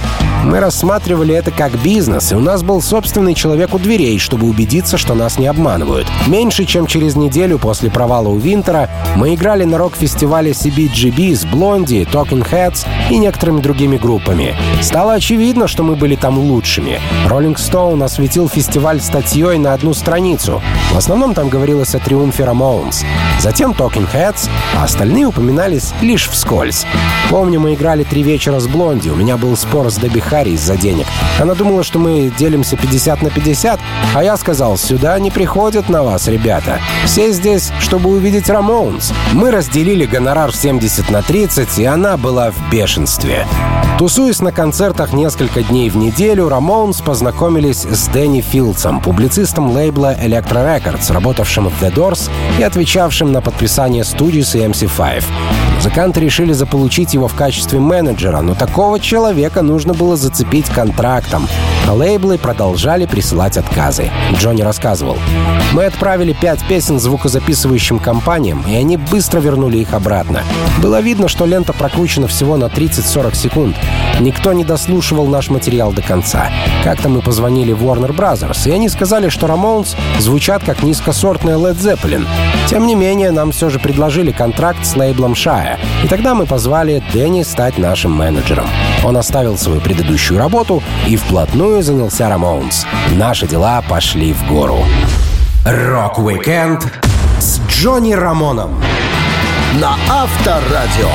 мы 0.45 0.61
рассматривали 0.61 1.35
это 1.35 1.51
как 1.51 1.73
бизнес, 1.83 2.33
и 2.33 2.35
у 2.35 2.41
нас 2.41 2.63
был 2.63 2.83
собственный 2.83 3.35
человек 3.35 3.75
у 3.75 3.79
дверей, 3.79 4.19
чтобы 4.19 4.47
убедиться, 4.47 4.99
что 4.99 5.15
нас 5.15 5.39
не 5.39 5.47
обманывают. 5.47 6.07
Меньше 6.27 6.65
чем 6.65 6.87
через 6.87 7.17
неделю 7.17 7.59
после 7.59 7.91
провала 7.91 8.29
у 8.29 8.37
Винтера 8.37 8.91
мы 9.17 9.35
играли 9.35 9.65
на 9.65 9.79
рок-фестивале 9.79 10.53
CBGB 10.53 11.35
с 11.35 11.45
Блонди, 11.45 12.07
Talking 12.13 12.47
Heads 12.49 12.87
и 13.11 13.19
некоторыми 13.19 13.61
другими 13.61 13.97
группами. 13.97 14.55
Стало 14.81 15.15
очевидно, 15.15 15.67
что 15.67 15.83
мы 15.83 15.97
были 15.97 16.15
там 16.15 16.39
лучшими. 16.39 17.01
Rolling 17.27 17.57
Stone 17.57 18.05
осветил 18.05 18.49
фестиваль 18.49 19.01
статьей 19.01 19.59
на 19.59 19.73
одну 19.73 19.95
страницу. 19.95 20.63
В 20.93 20.97
основном 20.97 21.35
там 21.35 21.49
говорилось 21.49 21.95
о 21.95 21.99
триумфе 22.01 22.45
Рамоунс. 22.45 23.05
Затем 23.41 23.73
Talking 23.73 24.09
Heads, 24.13 24.49
а 24.77 24.85
остальные 24.85 25.27
упоминались 25.27 25.93
лишь 26.01 26.29
вскользь. 26.29 26.87
Помню, 27.31 27.61
мы 27.61 27.75
играли 27.75 28.05
три 28.05 28.23
вечера 28.23 28.61
с 28.61 28.67
Блонди. 28.67 29.09
У 29.09 29.17
меня 29.17 29.37
был 29.37 29.57
спор 29.57 29.91
с 29.91 29.97
Дебби 29.97 30.21
Харри 30.35 30.51
из-за 30.51 30.77
денег. 30.77 31.07
Она 31.41 31.55
думала, 31.55 31.85
что 31.85 32.01
мы 32.01 32.33
делимся 32.37 32.77
50 32.77 33.23
на 33.23 33.31
50, 33.31 33.79
а 34.17 34.25
я 34.25 34.37
сказал, 34.37 34.77
сюда 34.77 35.17
не 35.21 35.31
приходят 35.31 35.89
на 35.89 36.03
вас, 36.03 36.27
ребята. 36.27 36.81
Все 37.05 37.31
здесь, 37.31 37.71
чтобы 37.79 38.11
увидеть 38.11 38.51
Рамоунс. 38.51 39.13
Мы 39.33 39.53
разделили 39.53 40.07
гонорар 40.07 40.53
70 40.53 41.09
на 41.09 41.23
30, 41.23 41.79
и 41.79 41.85
она 41.85 42.17
была 42.17 42.51
в 42.51 42.57
бешенстве. 42.69 43.47
Тусуясь 43.97 44.41
на 44.41 44.51
концертах 44.51 45.13
несколько 45.13 45.63
дней 45.63 45.89
в 45.89 45.97
неделю, 45.97 46.49
Рамоунс 46.49 47.01
познакомились 47.01 47.85
с 47.85 48.09
Дэнни 48.09 48.41
Филдсом, 48.41 49.01
публицистом 49.01 49.71
лейбла 49.71 50.17
Electro 50.21 50.67
Records, 50.67 51.13
работавшим 51.13 51.69
в 51.69 51.81
The 51.81 51.95
Doors 51.95 52.29
и 52.59 52.65
отвечавшим 52.65 53.31
на 53.31 53.41
подписание 53.41 54.03
Studios 54.03 54.59
и 54.59 54.67
MC5. 54.67 55.23
Музыканты 55.85 56.21
решили 56.21 56.55
заполучить 56.55 57.13
его 57.13 57.29
в 57.29 57.35
качестве 57.35 57.79
менеджера, 57.79 58.41
но 58.41 58.55
такого 58.55 58.99
человека 58.99 59.61
нужно 59.61 59.93
было 59.93 60.17
зацепить 60.17 60.65
контрактом. 60.71 61.47
А 61.87 61.93
лейблы 61.93 62.39
продолжали 62.39 63.05
присылать 63.05 63.59
отказы. 63.59 64.11
Джонни 64.33 64.63
рассказывал. 64.63 65.19
«Мы 65.75 65.85
отправили 65.85 66.33
пять 66.33 66.67
песен 66.67 66.99
звукозаписывающим 66.99 67.99
компаниям, 67.99 68.65
и 68.67 68.75
они 68.75 68.97
быстро 68.97 69.41
вернули 69.41 69.77
их 69.77 69.93
обратно. 69.93 70.41
Было 70.83 71.03
видно, 71.03 71.29
что 71.29 71.45
лента 71.45 71.75
прокручена 71.75 72.29
всего 72.29 72.57
на 72.57 72.65
30-40 72.65 73.35
секунд. 73.35 73.77
Никто 74.21 74.55
не 74.55 74.65
дослушивал 74.65 75.27
наш 75.27 75.51
материал 75.51 75.93
до 75.93 76.01
конца. 76.01 76.49
Как-то 76.83 77.11
мы 77.11 77.21
позвонили 77.21 77.77
Warner 77.77 78.17
Brothers, 78.17 78.67
и 78.67 78.73
они 78.73 78.89
сказали, 78.89 79.29
что 79.29 79.47
Ramones 79.47 79.95
звучат 80.19 80.65
как 80.65 80.83
низкосортная 80.83 81.59
Led 81.59 81.77
Zeppelin. 81.77 82.27
Тем 82.69 82.87
не 82.87 82.95
менее, 82.95 83.33
нам 83.33 83.53
все 83.53 83.69
же 83.69 83.79
предложили 83.79 84.33
контракт 84.33 84.87
с 84.87 84.97
лейблом 84.97 85.35
И 86.03 86.09
тогда 86.09 86.35
мы 86.35 86.47
позвали 86.47 87.03
Дэнни 87.13 87.43
стать 87.43 87.79
нашим 87.79 88.13
менеджером. 88.13 88.67
Он 89.05 89.17
оставил 89.17 89.57
свою 89.59 89.81
предыдущую 89.81 90.39
работу 90.39 90.83
и 91.07 91.17
вплотную 91.17 91.83
занялся 91.83 92.25
Ramones. 92.25 92.87
Наши 93.17 93.47
дела 93.47 93.83
пошли 93.89 94.33
в 94.33 94.49
гору. 94.49 94.79
Rock-Weekend 95.65 96.85
с 97.39 97.61
Джонни 97.69 98.13
Рамоном 98.13 98.83
на 99.81 99.97
Авторадио. 100.09 101.11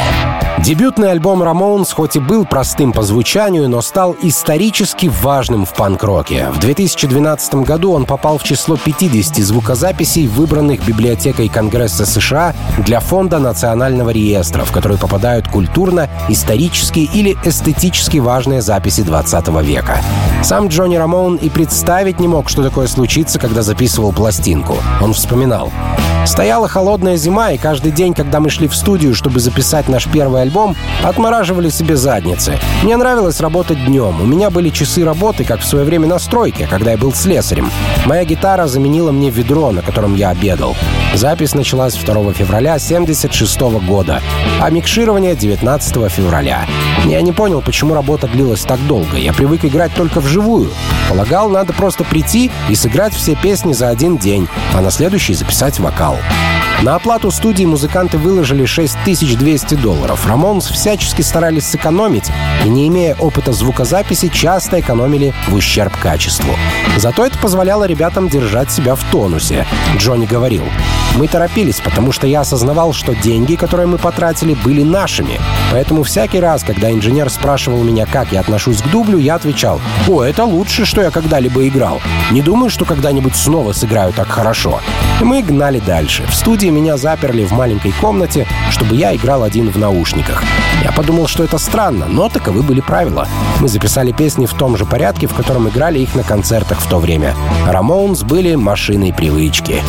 Дебютный 0.60 1.12
альбом 1.12 1.42
Ramones 1.42 1.94
хоть 1.94 2.18
и 2.18 2.20
был 2.20 2.46
простым 2.46 2.92
по 2.92 3.04
звучанию, 3.04 3.70
но 3.70 3.82
стал 3.82 4.18
исторически 4.22 5.10
важным 5.22 5.66
в 5.66 5.74
панк-роке. 5.74 6.50
В 6.52 6.60
2012 6.60 7.56
году 7.56 7.94
он 7.94 8.06
попал 8.06 8.38
в 8.38 8.44
число 8.44 8.76
50 8.76 9.38
звукозаписей, 9.38 10.28
выбранных 10.28 10.86
библиотекой 10.86 11.48
Конгресса 11.48 12.06
США 12.06 12.54
для 12.80 13.00
Фонда 13.00 13.40
национального 13.40 14.10
реестра, 14.10 14.66
в 14.66 14.74
который 14.74 14.98
попадают 14.98 15.48
культурно, 15.48 16.10
исторически 16.28 17.00
или 17.00 17.38
эстетически 17.46 18.18
важные 18.18 18.62
записи 18.62 19.04
20 19.04 19.48
века. 19.64 20.02
Сам 20.44 20.68
Джонни 20.68 20.98
Рамоун 20.98 21.38
и 21.38 21.50
представить 21.50 22.20
не 22.20 22.28
мог, 22.28 22.50
что 22.50 22.64
такое 22.64 22.88
случится, 22.88 23.40
когда 23.40 23.62
записывал 23.62 24.12
пластинку. 24.12 24.78
Он 25.02 25.14
вспоминал. 25.14 25.72
Стояла 26.26 26.68
холодная 26.68 27.18
зима, 27.18 27.52
и 27.52 27.58
каждый 27.58 27.92
день, 27.92 28.14
когда 28.14 28.40
мы 28.40 28.50
шли 28.50 28.68
в 28.68 28.76
студию, 28.76 29.16
чтобы 29.16 29.40
записать 29.40 29.88
наш 29.90 30.06
первый 30.08 30.42
альбом, 30.42 30.76
отмораживали 31.04 31.70
себе 31.70 31.96
задницы. 31.96 32.60
Мне 32.84 32.98
нравилось 32.98 33.42
работать 33.42 33.84
днем. 33.86 34.22
У 34.22 34.26
меня 34.26 34.50
были 34.50 34.70
часы 34.70 35.04
работы, 35.04 35.44
как 35.44 35.62
в 35.62 35.66
свое 35.66 35.86
время 35.86 36.08
на 36.08 36.20
стройке, 36.20 36.68
когда 36.68 36.92
я 36.92 36.98
был 36.98 37.14
слесарем. 37.14 37.72
Моя 38.06 38.26
гитара 38.26 38.68
заменила 38.68 39.12
мне 39.12 39.30
ведро, 39.30 39.72
на 39.72 39.82
котором 39.82 40.16
я 40.16 40.30
обедал. 40.30 40.76
Запись 41.16 41.56
началась 41.56 41.96
2 41.96 42.34
февраля 42.34 42.74
1976 42.74 43.62
года, 43.86 44.22
а 44.62 44.70
микширование 44.70 45.36
19 45.36 46.12
февраля. 46.12 46.66
Я 47.06 47.22
не 47.22 47.32
понял, 47.32 47.62
почему 47.62 47.94
работа 47.94 48.28
длилась 48.28 48.62
так 48.62 48.80
долго. 48.88 49.18
Я 49.18 49.34
привык 49.34 49.66
играть 49.66 49.94
только 49.96 50.20
вживую. 50.20 50.70
Полагал, 51.10 51.50
надо 51.50 51.74
просто 51.74 52.04
прийти 52.04 52.52
и 52.70 52.76
сыграть 52.76 53.14
все 53.14 53.36
песни 53.36 53.74
за 53.74 53.90
один 53.90 54.18
день, 54.18 54.48
а 54.76 54.82
на 54.82 54.92
следующий 54.92 55.34
записать 55.34 55.80
вокал. 55.80 56.09
now. 56.18 56.59
На 56.82 56.96
оплату 56.96 57.30
студии 57.30 57.66
музыканты 57.66 58.18
выложили 58.18 58.64
6200 58.64 59.76
долларов. 59.76 60.26
Рамонс 60.26 60.68
всячески 60.68 61.22
старались 61.22 61.66
сэкономить 61.66 62.32
и, 62.64 62.70
не 62.70 62.88
имея 62.88 63.16
опыта 63.16 63.52
звукозаписи, 63.52 64.30
часто 64.30 64.80
экономили 64.80 65.34
в 65.50 65.56
ущерб 65.56 65.98
качеству. 65.98 66.54
Зато 66.98 67.26
это 67.26 67.38
позволяло 67.38 67.84
ребятам 67.84 68.30
держать 68.30 68.72
себя 68.72 68.96
в 68.96 69.04
тонусе. 69.12 69.68
Джонни 69.98 70.26
говорил, 70.26 70.64
«Мы 71.18 71.28
торопились, 71.28 71.82
потому 71.82 72.14
что 72.14 72.28
я 72.28 72.42
осознавал, 72.42 72.94
что 72.94 73.14
деньги, 73.14 73.56
которые 73.56 73.88
мы 73.88 73.98
потратили, 73.98 74.54
были 74.54 74.82
нашими. 74.82 75.38
Поэтому 75.74 76.04
всякий 76.04 76.40
раз, 76.40 76.64
когда 76.64 76.92
инженер 76.92 77.30
спрашивал 77.30 77.84
меня, 77.84 78.06
как 78.06 78.32
я 78.32 78.40
отношусь 78.40 78.82
к 78.82 78.88
дублю, 78.88 79.18
я 79.18 79.36
отвечал, 79.36 79.82
«О, 80.08 80.24
это 80.24 80.46
лучше, 80.46 80.86
что 80.86 81.02
я 81.02 81.12
когда-либо 81.12 81.68
играл. 81.68 82.02
Не 82.32 82.42
думаю, 82.42 82.70
что 82.70 82.86
когда-нибудь 82.86 83.36
снова 83.36 83.74
сыграю 83.74 84.14
так 84.14 84.30
хорошо». 84.30 84.80
И 85.20 85.26
мы 85.26 85.42
гнали 85.42 85.80
дальше. 85.80 86.26
В 86.30 86.34
студии 86.34 86.69
меня 86.72 86.98
заперли 86.98 87.46
в 87.46 87.52
маленькой 87.52 87.92
комнате, 87.92 88.48
чтобы 88.70 88.96
я 88.96 89.16
играл 89.16 89.44
один 89.44 89.70
в 89.70 89.78
наушниках. 89.78 90.44
Я 90.84 90.92
подумал, 90.92 91.28
что 91.28 91.44
это 91.44 91.58
странно, 91.58 92.06
но 92.08 92.30
таковы 92.30 92.64
были 92.64 92.82
правила. 92.82 93.28
Мы 93.60 93.68
записали 93.68 94.12
песни 94.12 94.46
в 94.46 94.54
том 94.54 94.78
же 94.78 94.86
порядке, 94.86 95.28
в 95.28 95.34
котором 95.34 95.68
играли 95.70 96.00
их 96.00 96.16
на 96.16 96.24
концертах 96.24 96.80
в 96.80 96.90
то 96.90 97.00
время. 97.00 97.36
Рамоунс 97.68 98.24
были 98.24 98.56
машиной 98.56 99.14
привычки. 99.14 99.82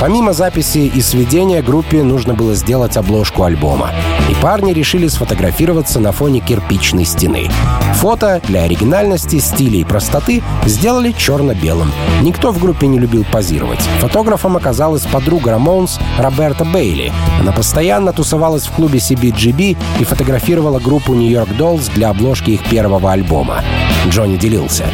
Помимо 0.00 0.32
записи 0.32 0.90
и 0.94 1.02
сведения, 1.02 1.60
группе 1.60 2.02
нужно 2.02 2.32
было 2.32 2.54
сделать 2.54 2.96
обложку 2.96 3.42
альбома. 3.42 3.90
И 4.30 4.34
парни 4.42 4.72
решили 4.72 5.08
сфотографироваться 5.08 6.00
на 6.00 6.12
фоне 6.12 6.40
кирпичной 6.40 7.04
стены. 7.04 7.50
Фото 7.96 8.40
для 8.48 8.62
оригинальности, 8.62 9.38
стиля 9.40 9.76
и 9.76 9.84
простоты 9.84 10.42
сделали 10.64 11.12
черно-белым. 11.12 11.92
Никто 12.22 12.50
в 12.50 12.58
группе 12.58 12.86
не 12.86 12.98
любил 12.98 13.26
позировать. 13.30 13.80
Фотографом 13.98 14.56
оказалась 14.56 15.04
подруга 15.04 15.50
Рамоунс 15.50 15.98
Роберта 16.18 16.64
Бейли. 16.64 17.12
Она 17.38 17.52
постоянно 17.52 18.14
тусовалась 18.14 18.66
в 18.66 18.72
клубе 18.72 19.00
CBGB 19.00 19.76
и 20.00 20.04
фотографировала 20.04 20.78
группу 20.78 21.12
New 21.12 21.30
York 21.30 21.50
Dolls 21.58 21.92
для 21.94 22.08
обложки 22.08 22.52
их 22.52 22.64
первого 22.64 23.12
альбома. 23.12 23.62
Джонни 24.08 24.38
делился. 24.38 24.86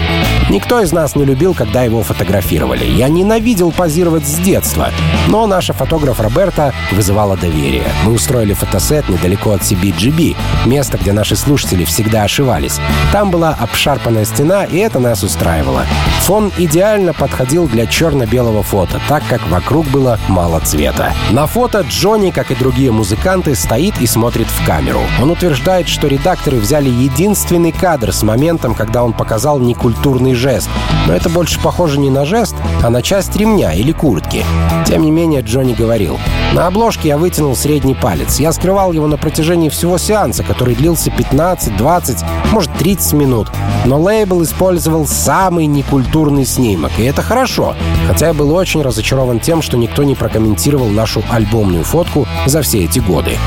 «Никто 0.51 0.81
из 0.81 0.90
нас 0.92 1.14
не 1.14 1.25
любил, 1.25 1.55
когда 1.55 1.85
его 1.85 2.03
фотографировали. 2.03 2.85
Я 2.85 3.09
ненавидел 3.09 3.71
позировать 3.71 4.27
с 4.27 4.35
детства. 4.38 4.90
Но 5.28 5.46
наша 5.46 5.72
фотограф 5.72 6.20
Роберта 6.20 6.72
вызывала 6.92 7.37
доверие. 7.37 7.85
Мы 8.04 8.12
устроили 8.12 8.52
фотосет 8.52 9.09
недалеко 9.09 9.52
от 9.52 9.62
CBGB, 9.62 10.37
место, 10.66 10.98
где 10.98 11.12
наши 11.12 11.37
слушатели 11.37 11.85
всегда 11.85 12.22
ошивались. 12.22 12.80
Там 13.12 13.30
была 13.30 13.50
обшарпанная 13.50 14.24
стена, 14.24 14.64
и 14.64 14.78
это 14.78 14.98
нас 15.00 15.22
устраивало. 15.22 15.85
Фон 16.22 16.52
идеально 16.59 17.12
подходил 17.12 17.68
для 17.68 17.87
черно-белого 17.87 18.62
фото, 18.62 19.00
так 19.09 19.22
как 19.28 19.46
вокруг 19.48 19.87
было 19.87 20.18
мало 20.28 20.61
цвета. 20.61 21.12
На 21.30 21.46
фото 21.46 21.85
Джонни, 21.88 22.30
как 22.30 22.50
и 22.50 22.54
другие 22.54 22.92
музыканты, 22.92 23.54
стоит 23.54 24.00
и 24.00 24.06
смотрит 24.06 24.46
в 24.48 24.66
камеру. 24.66 25.00
Он 25.20 25.30
утверждает, 25.30 25.88
что 25.88 26.06
редакторы 26.06 26.59
взяли 26.59 26.88
единственный 26.88 27.72
кадр 27.72 28.12
с 28.12 28.22
моментом, 28.22 28.74
когда 28.74 29.04
он 29.04 29.12
показал 29.12 29.59
некультурный 29.59 30.35
жест. 30.35 30.68
Но 31.06 31.14
это 31.14 31.28
больше 31.28 31.61
похоже 31.61 31.98
не 31.98 32.11
на 32.11 32.24
жест, 32.24 32.54
а 32.82 32.90
на 32.90 33.02
часть 33.02 33.37
ремня 33.37 33.72
или 33.72 33.92
куртки. 33.92 34.44
Тем 34.87 35.03
не 35.03 35.11
менее, 35.11 35.40
Джонни 35.40 35.75
говорил, 35.75 36.18
«На 36.53 36.68
обложке 36.68 37.09
я 37.09 37.18
вытянул 37.18 37.57
средний 37.57 37.96
палец. 37.96 38.38
Я 38.38 38.53
скрывал 38.53 38.92
его 38.92 39.09
на 39.09 39.16
протяжении 39.16 39.68
всего 39.68 39.99
сеанса, 39.99 40.44
который 40.44 40.77
длился 40.77 41.11
15, 41.11 41.77
20, 41.77 42.18
может 42.53 42.72
30 42.75 43.12
минут. 43.14 43.49
Но 43.85 44.01
лейбл 44.01 44.44
использовал 44.44 45.07
самый 45.07 45.66
некультурный 45.66 46.46
снимок, 46.46 46.92
и 46.99 47.05
это 47.05 47.20
хорошо. 47.20 47.75
Хотя 48.07 48.29
я 48.29 48.35
был 48.35 48.55
очень 48.55 48.83
разочарован 48.83 49.40
тем, 49.40 49.61
что 49.61 49.77
никто 49.77 50.05
не 50.05 50.14
прокомментировал 50.14 50.88
нашу 50.88 51.22
альбомную 51.31 51.83
фотку 51.83 52.27
за 52.46 52.62
все 52.62 52.85
эти 52.85 53.01
годы. 53.01 53.38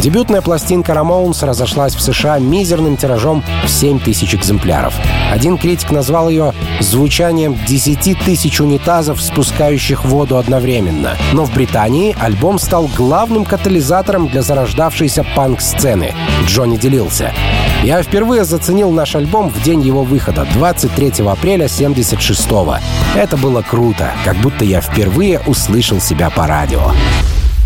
Дебютная 0.00 0.40
пластинка 0.40 0.92
Ramones 0.92 1.44
разошлась 1.44 1.94
в 1.94 2.00
США 2.00 2.38
мизерным 2.38 2.96
тиражом 2.96 3.44
в 3.64 3.68
7 3.68 4.00
тысяч 4.00 4.34
экземпляров. 4.34 4.94
Один 5.30 5.58
критик 5.58 5.90
назвал 5.90 6.30
ее 6.30 6.54
звучанием 6.80 7.58
10 7.66 8.18
тысяч 8.24 8.62
унитазов, 8.62 9.20
спускающих 9.20 10.06
воду 10.06 10.38
одновременно. 10.38 11.18
Но 11.34 11.44
в 11.44 11.52
Британии 11.52 12.16
альбом 12.18 12.58
стал 12.58 12.88
главным 12.96 13.44
катализатором 13.44 14.28
для 14.28 14.40
зарождавшейся 14.40 15.22
панк-сцены. 15.36 16.14
Джонни 16.46 16.78
делился. 16.78 17.34
Я 17.82 18.02
впервые 18.02 18.44
заценил 18.44 18.90
наш 18.92 19.14
альбом 19.14 19.50
в 19.50 19.62
день 19.62 19.82
его 19.82 20.02
выхода, 20.02 20.46
23 20.54 21.26
апреля 21.26 21.66
76-го. 21.66 22.76
Это 23.14 23.36
было 23.36 23.60
круто, 23.60 24.12
как 24.24 24.36
будто 24.36 24.64
я 24.64 24.80
впервые 24.80 25.40
услышал 25.46 26.00
себя 26.00 26.30
по 26.30 26.46
радио. 26.46 26.90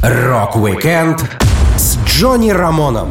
Rock-Weekend 0.03 1.25
с 1.77 1.99
Джонни 2.05 2.51
Рамоном 2.51 3.09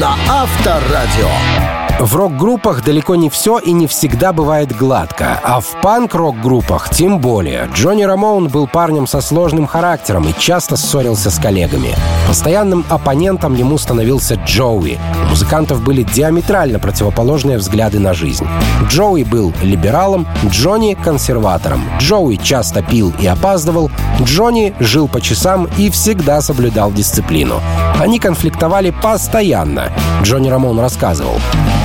на 0.00 0.16
Авторадио. 0.28 1.75
В 1.98 2.14
рок-группах 2.14 2.84
далеко 2.84 3.14
не 3.14 3.30
все 3.30 3.58
и 3.58 3.72
не 3.72 3.86
всегда 3.86 4.34
бывает 4.34 4.76
гладко, 4.76 5.40
а 5.42 5.60
в 5.60 5.80
панк-рок-группах 5.80 6.90
тем 6.90 7.20
более. 7.20 7.70
Джонни 7.72 8.02
Рамоун 8.02 8.48
был 8.48 8.66
парнем 8.66 9.06
со 9.06 9.22
сложным 9.22 9.66
характером 9.66 10.28
и 10.28 10.34
часто 10.38 10.76
ссорился 10.76 11.30
с 11.30 11.38
коллегами. 11.38 11.94
Постоянным 12.28 12.84
оппонентом 12.90 13.54
ему 13.54 13.78
становился 13.78 14.34
Джоуи. 14.34 14.98
У 15.24 15.30
музыкантов 15.30 15.82
были 15.82 16.02
диаметрально 16.02 16.78
противоположные 16.78 17.56
взгляды 17.56 17.98
на 17.98 18.12
жизнь. 18.12 18.46
Джоуи 18.88 19.22
был 19.22 19.54
либералом, 19.62 20.26
Джонни— 20.44 20.98
консерватором. 21.02 21.82
Джоуи 21.98 22.36
часто 22.36 22.82
пил 22.82 23.14
и 23.18 23.26
опаздывал, 23.26 23.90
Джонни 24.20 24.74
жил 24.80 25.08
по 25.08 25.22
часам 25.22 25.66
и 25.78 25.88
всегда 25.88 26.42
соблюдал 26.42 26.92
дисциплину. 26.92 27.62
Они 27.98 28.18
конфликтовали 28.18 28.90
постоянно. 28.90 29.92
Джонни 30.22 30.48
Рамон 30.48 30.78
рассказывал. 30.78 31.40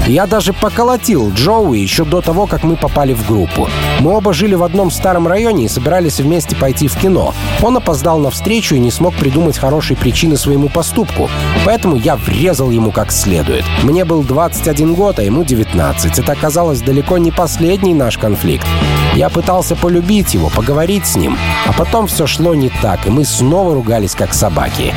Я 0.08 0.26
даже 0.26 0.52
поколотил 0.52 1.32
Джоуи 1.32 1.80
еще 1.80 2.04
до 2.06 2.22
того, 2.22 2.48
как 2.48 2.64
мы 2.64 2.76
попали 2.76 3.14
в 3.14 3.28
группу. 3.28 3.70
Мы 4.00 4.12
оба 4.12 4.34
жили 4.34 4.56
в 4.56 4.64
одном 4.64 4.90
старом 4.90 5.28
районе 5.28 5.66
и 5.66 5.68
собирались 5.68 6.20
вместе 6.20 6.56
пойти 6.56 6.88
в 6.88 6.98
кино. 6.98 7.34
Он 7.62 7.78
опоздал 7.78 8.18
на 8.18 8.32
встречу 8.32 8.76
и 8.76 8.80
не 8.80 8.92
смог 8.92 9.14
придумать 9.14 9.58
хорошей 9.58 9.96
причины 9.96 10.38
своему 10.38 10.70
поступку. 10.70 11.30
Поэтому 11.66 11.96
я 11.96 12.16
врезал 12.16 12.72
ему 12.72 12.92
как 12.92 13.12
следует. 13.12 13.64
Мне 13.84 14.04
был 14.04 14.24
21 14.24 14.96
год, 14.96 15.20
а 15.20 15.24
ему 15.24 15.44
19. 15.44 16.20
Это 16.20 16.32
оказалось 16.32 16.82
далеко 16.82 17.18
не 17.20 17.32
последний 17.32 17.94
наш 17.94 18.18
конфликт. 18.18 18.66
Я 19.14 19.30
пытался 19.30 19.76
полюбить 19.76 20.34
его, 20.34 20.50
поговорить 20.50 21.06
с 21.06 21.16
ним. 21.16 21.38
А 21.68 21.74
потом 21.74 22.08
все 22.08 22.26
шло 22.26 22.56
не 22.56 22.70
так, 22.82 23.06
и 23.06 23.12
мы 23.12 23.24
снова 23.24 23.74
ругались 23.76 24.16
как 24.16 24.34
собаки. 24.34 24.94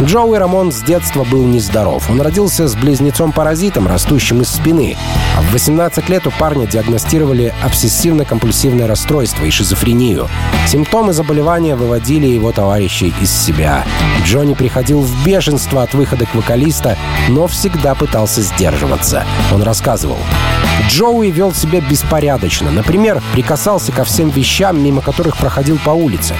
Джоуи 0.00 0.36
Рамон 0.36 0.72
с 0.72 0.82
детства 0.82 1.24
был 1.24 1.44
нездоров. 1.44 2.10
Он 2.10 2.20
родился 2.20 2.66
с 2.66 2.74
близнецом-паразитом, 2.74 3.86
растущим 3.86 4.40
из 4.40 4.48
спины. 4.48 4.96
А 5.36 5.42
в 5.42 5.52
18 5.52 6.08
лет 6.08 6.26
у 6.26 6.30
парня 6.30 6.66
диагностировали 6.66 7.54
обсессивно-компульсивное 7.62 8.86
расстройство 8.86 9.44
и 9.44 9.50
шизофрению. 9.50 10.28
Симптомы 10.66 11.12
заболевания 11.12 11.76
выводили 11.76 12.26
его 12.26 12.52
товарищей 12.52 13.12
из 13.20 13.30
себя. 13.30 13.84
Джонни 14.24 14.54
приходил 14.54 15.00
в 15.00 15.24
бешенство 15.24 15.82
от 15.82 15.94
выхода 15.94 16.26
к 16.26 16.34
вокалиста, 16.34 16.96
но 17.28 17.46
всегда 17.46 17.94
пытался 17.94 18.42
сдерживаться. 18.42 19.24
Он 19.52 19.62
рассказывал. 19.62 20.18
Джоуи 20.88 21.30
вел 21.30 21.54
себя 21.54 21.80
беспорядочно. 21.80 22.70
Например, 22.70 23.22
прикасался 23.32 23.92
ко 23.92 24.04
всем 24.04 24.30
вещам, 24.30 24.82
мимо 24.82 25.00
которых 25.00 25.36
проходил 25.36 25.78
по 25.84 25.90
улице. 25.90 26.34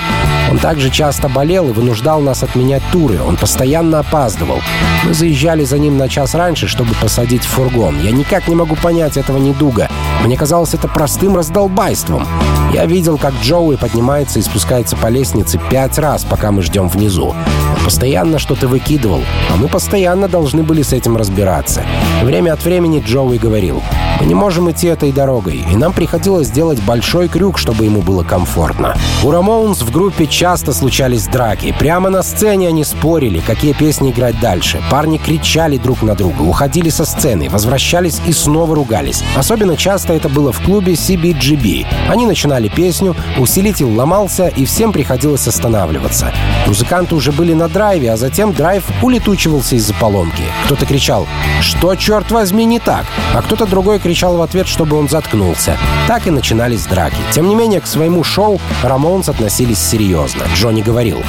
Он 0.53 0.59
также 0.59 0.91
часто 0.91 1.31
болел 1.31 1.71
и 1.71 1.73
вынуждал 1.73 2.21
нас 2.21 2.43
отменять 2.43 2.83
туры. 2.93 3.23
Он 3.23 3.39
постоянно 3.39 4.01
опаздывал. 4.01 4.61
Мы 5.03 5.15
заезжали 5.15 5.65
за 5.65 5.79
ним 5.79 5.97
на 5.97 6.11
час 6.11 6.35
раньше, 6.35 6.69
чтобы 6.69 6.95
посадить 7.01 7.43
в 7.43 7.49
фургон. 7.49 7.99
Я 8.03 8.11
никак 8.11 8.49
не 8.49 8.55
могу 8.55 8.77
понять 8.77 9.17
этого 9.17 9.39
недуга. 9.39 9.89
Мне 10.23 10.37
казалось 10.37 10.75
это 10.75 10.89
простым 10.89 11.37
раздолбайством. 11.37 12.29
Я 12.75 12.85
видел, 12.85 13.17
как 13.17 13.33
Джоуи 13.43 13.77
поднимается 13.77 14.39
и 14.39 14.43
спускается 14.43 14.95
по 14.95 15.07
лестнице 15.07 15.59
пять 15.71 15.99
раз, 15.99 16.25
пока 16.25 16.53
мы 16.53 16.63
ждем 16.63 16.89
внизу. 16.89 17.35
Он 17.77 17.85
постоянно 17.85 18.39
что-то 18.39 18.69
выкидывал, 18.69 19.23
а 19.51 19.57
мы 19.57 19.69
постоянно 19.69 20.29
должны 20.29 20.63
были 20.63 20.83
с 20.83 20.93
этим 20.93 21.17
разбираться. 21.17 21.83
Время 22.23 22.53
от 22.53 22.65
времени 22.65 23.03
Джоуи 23.05 23.39
говорил, 23.39 23.83
«Мы 24.21 24.27
не 24.27 24.35
можем 24.35 24.71
идти 24.71 24.87
этой 24.87 25.13
дорогой, 25.13 25.65
и 25.71 25.77
нам 25.77 25.93
приходилось 25.93 26.49
сделать 26.49 26.81
большой 26.83 27.29
крюк, 27.29 27.59
чтобы 27.59 27.85
ему 27.85 28.01
было 28.01 28.23
комфортно». 28.23 28.97
У 29.25 29.31
Рамоунс 29.31 29.83
в 29.83 29.91
группе 29.91 30.27
часто 30.43 30.73
случались 30.73 31.29
драки. 31.29 31.73
Прямо 31.79 32.11
на 32.11 32.25
сцене 32.25 32.67
они 32.67 32.83
спорили, 32.83 33.39
какие 33.39 33.75
песни 33.75 34.11
играть 34.11 34.41
дальше. 34.41 34.83
Парни 34.91 35.17
кричали 35.17 35.77
друг 35.77 36.03
на 36.03 36.17
друга, 36.17 36.43
уходили 36.43 36.89
со 36.89 37.05
сцены, 37.05 37.49
возвращались 37.49 38.21
и 38.27 38.33
снова 38.33 38.75
ругались. 38.75 39.23
Особенно 39.37 39.77
часто 39.77 40.15
это 40.15 40.29
было 40.29 40.51
в 40.51 40.61
клубе 40.61 40.95
CBGB. 40.95 41.87
Они 42.09 42.27
начинали 42.27 42.67
песню, 42.67 43.15
усилитель 43.39 43.85
ломался, 43.85 44.49
и 44.49 44.65
всем 44.65 44.91
приходилось 44.93 45.47
останавливаться. 45.47 46.33
Музыканты 46.67 47.15
уже 47.15 47.31
были 47.31 47.53
на 47.55 47.69
драйве, 47.69 48.11
а 48.11 48.17
затем 48.17 48.53
драйв 48.53 48.83
улетучивался 49.01 49.77
из-за 49.77 49.95
поломки. 49.95 50.43
Кто-то 50.65 50.87
кричал 50.87 51.29
«Что, 51.61 51.95
черт 51.95 52.33
возьми, 52.33 52.65
не 52.65 52.81
так?» 52.81 53.07
А 53.33 53.43
кто-то 53.43 53.65
другой 53.65 54.01
кричал 54.01 54.37
в 54.37 54.43
ответ, 54.43 54.67
чтобы 54.67 54.97
он 54.97 55.09
заткнулся. 55.09 55.77
Так 56.09 56.27
и 56.27 56.31
начинались 56.31 56.87
драки. 56.87 57.15
Тем 57.31 57.49
не 57.49 57.55
менее, 57.55 57.81
к 57.81 57.87
своему 57.87 58.25
шоу 58.25 58.61
Рамонс 58.83 59.29
относились 59.29 59.79
серьезно. 59.79 60.32
Джонни 60.55 60.83
говорил 60.83 61.23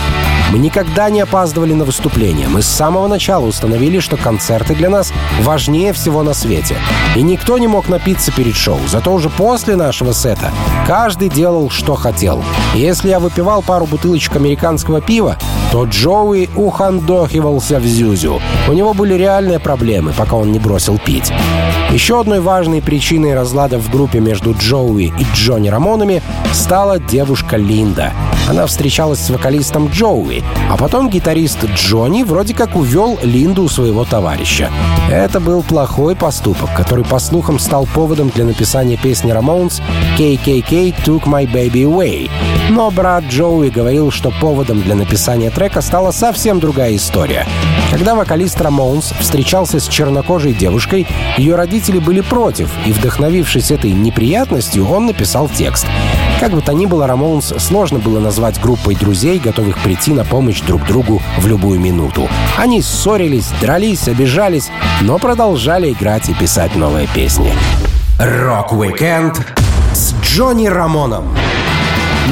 мы 0.54 0.60
никогда 0.60 1.10
не 1.10 1.22
опаздывали 1.22 1.74
на 1.74 1.84
выступления. 1.84 2.48
Мы 2.48 2.62
с 2.62 2.68
самого 2.68 3.08
начала 3.08 3.44
установили, 3.46 3.98
что 3.98 4.18
концерты 4.18 4.76
для 4.76 4.88
нас 4.88 5.12
важнее 5.42 5.94
всего 5.94 6.22
на 6.22 6.36
свете. 6.36 6.78
И 7.16 7.24
никто 7.24 7.58
не 7.58 7.68
мог 7.68 7.90
напиться 7.90 8.32
перед 8.32 8.56
шоу. 8.56 8.80
Зато 8.88 9.12
уже 9.12 9.32
после 9.32 9.76
нашего 9.76 10.12
сета 10.12 10.52
каждый 10.86 11.30
делал, 11.30 11.72
что 11.72 11.96
хотел. 11.96 12.44
И 12.76 12.80
если 12.80 13.10
я 13.10 13.20
выпивал 13.20 13.64
пару 13.64 13.88
бутылочек 13.88 14.36
американского 14.36 15.02
пива, 15.02 15.40
то 15.74 15.86
Джоуи 15.86 16.52
ухандохивался 16.56 17.80
в 17.80 17.84
Зюзю. 17.84 18.40
У 18.70 18.74
него 18.74 18.94
были 18.94 19.16
реальные 19.16 19.58
проблемы, 19.58 20.14
пока 20.16 20.36
он 20.36 20.52
не 20.52 20.60
бросил 20.60 21.00
пить. 21.00 21.34
Еще 21.90 22.20
одной 22.20 22.42
важной 22.42 22.80
причиной 22.80 23.34
разлада 23.34 23.80
в 23.80 23.90
группе 23.90 24.20
между 24.20 24.54
Джоуи 24.54 25.12
и 25.18 25.26
Джонни 25.34 25.70
Рамонами 25.70 26.22
стала 26.52 27.00
девушка 27.00 27.58
Линда. 27.58 28.14
Она 28.48 28.68
встречалась 28.68 29.20
с 29.20 29.32
вокалистом 29.32 29.88
Джоуи, 29.88 30.44
а 30.70 30.78
потом 30.78 31.10
гитарист 31.10 31.66
Джонни 31.76 32.22
вроде 32.22 32.54
как 32.54 32.76
увел 32.76 33.18
Линду 33.24 33.64
у 33.64 33.70
своего 33.70 34.06
товарища. 34.06 34.70
Это 35.10 35.40
был 35.40 35.64
плохой 35.64 36.16
поступок, 36.16 36.70
который, 36.76 37.04
по 37.04 37.18
слухам, 37.18 37.58
стал 37.58 37.88
поводом 37.88 38.30
для 38.30 38.46
написания 38.46 38.98
песни 38.98 39.32
Рамонс 39.32 39.82
«KKK 40.20 40.94
Took 41.04 41.24
My 41.24 41.52
Baby 41.52 41.86
Away». 41.86 42.30
Но 42.70 42.92
брат 42.92 43.24
Джоуи 43.26 43.70
говорил, 43.70 44.12
что 44.12 44.32
поводом 44.42 44.82
для 44.82 44.96
написания 44.96 45.50
трека 45.50 45.63
стала 45.82 46.12
совсем 46.12 46.60
другая 46.60 46.96
история. 46.96 47.46
Когда 47.92 48.16
вокалист 48.16 48.60
Рамонс 48.60 49.14
встречался 49.20 49.80
с 49.80 49.88
чернокожей 49.88 50.54
девушкой, 50.54 51.08
ее 51.38 51.56
родители 51.56 52.00
были 52.00 52.22
против, 52.22 52.70
и, 52.86 52.92
вдохновившись 52.92 53.72
этой 53.72 53.92
неприятностью, 53.92 54.90
он 54.90 55.06
написал 55.06 55.48
текст. 55.48 55.86
Как 56.40 56.52
бы 56.52 56.62
то 56.62 56.74
ни 56.74 56.86
было, 56.86 57.08
Рамонс 57.08 57.54
сложно 57.58 58.00
было 58.00 58.20
назвать 58.20 58.60
группой 58.60 58.96
друзей, 58.96 59.40
готовых 59.40 59.80
прийти 59.80 60.12
на 60.12 60.26
помощь 60.26 60.62
друг 60.62 60.86
другу 60.86 61.22
в 61.38 61.48
любую 61.48 61.80
минуту. 61.80 62.28
Они 62.58 62.82
ссорились, 62.82 63.50
дрались, 63.62 64.08
обижались, 64.08 64.70
но 65.02 65.20
продолжали 65.20 65.92
играть 65.92 66.30
и 66.30 66.34
писать 66.34 66.76
новые 66.76 67.08
песни. 67.08 67.54
Rock-Weekend 68.20 69.40
с 69.94 70.14
Джонни 70.22 70.68
Рамоном 70.68 71.36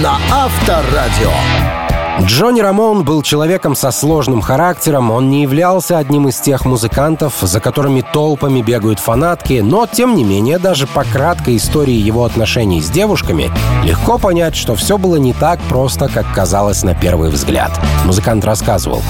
на 0.02 0.18
Авторадио. 0.32 1.81
Джонни 2.26 2.62
Рамон 2.62 3.04
был 3.04 3.24
человеком 3.24 3.76
со 3.76 3.90
сложным 3.90 4.42
характером, 4.42 5.10
он 5.10 5.30
не 5.30 5.42
являлся 5.42 5.98
одним 5.98 6.28
из 6.28 6.40
тех 6.40 6.66
музыкантов, 6.66 7.34
за 7.42 7.60
которыми 7.60 8.02
толпами 8.02 8.62
бегают 8.62 9.00
фанатки, 9.00 9.62
но, 9.64 9.88
тем 9.88 10.16
не 10.16 10.24
менее, 10.24 10.60
даже 10.60 10.86
по 10.86 11.04
краткой 11.04 11.58
истории 11.58 11.96
его 11.96 12.24
отношений 12.24 12.82
с 12.82 12.90
девушками 12.90 13.50
легко 13.84 14.20
понять, 14.20 14.56
что 14.56 14.76
все 14.76 15.00
было 15.00 15.16
не 15.16 15.34
так 15.34 15.60
просто, 15.62 16.10
как 16.10 16.32
казалось 16.34 16.84
на 16.84 16.94
первый 16.94 17.32
взгляд. 17.32 17.72
Музыкант 18.06 18.46
рассказывал. 18.46 19.02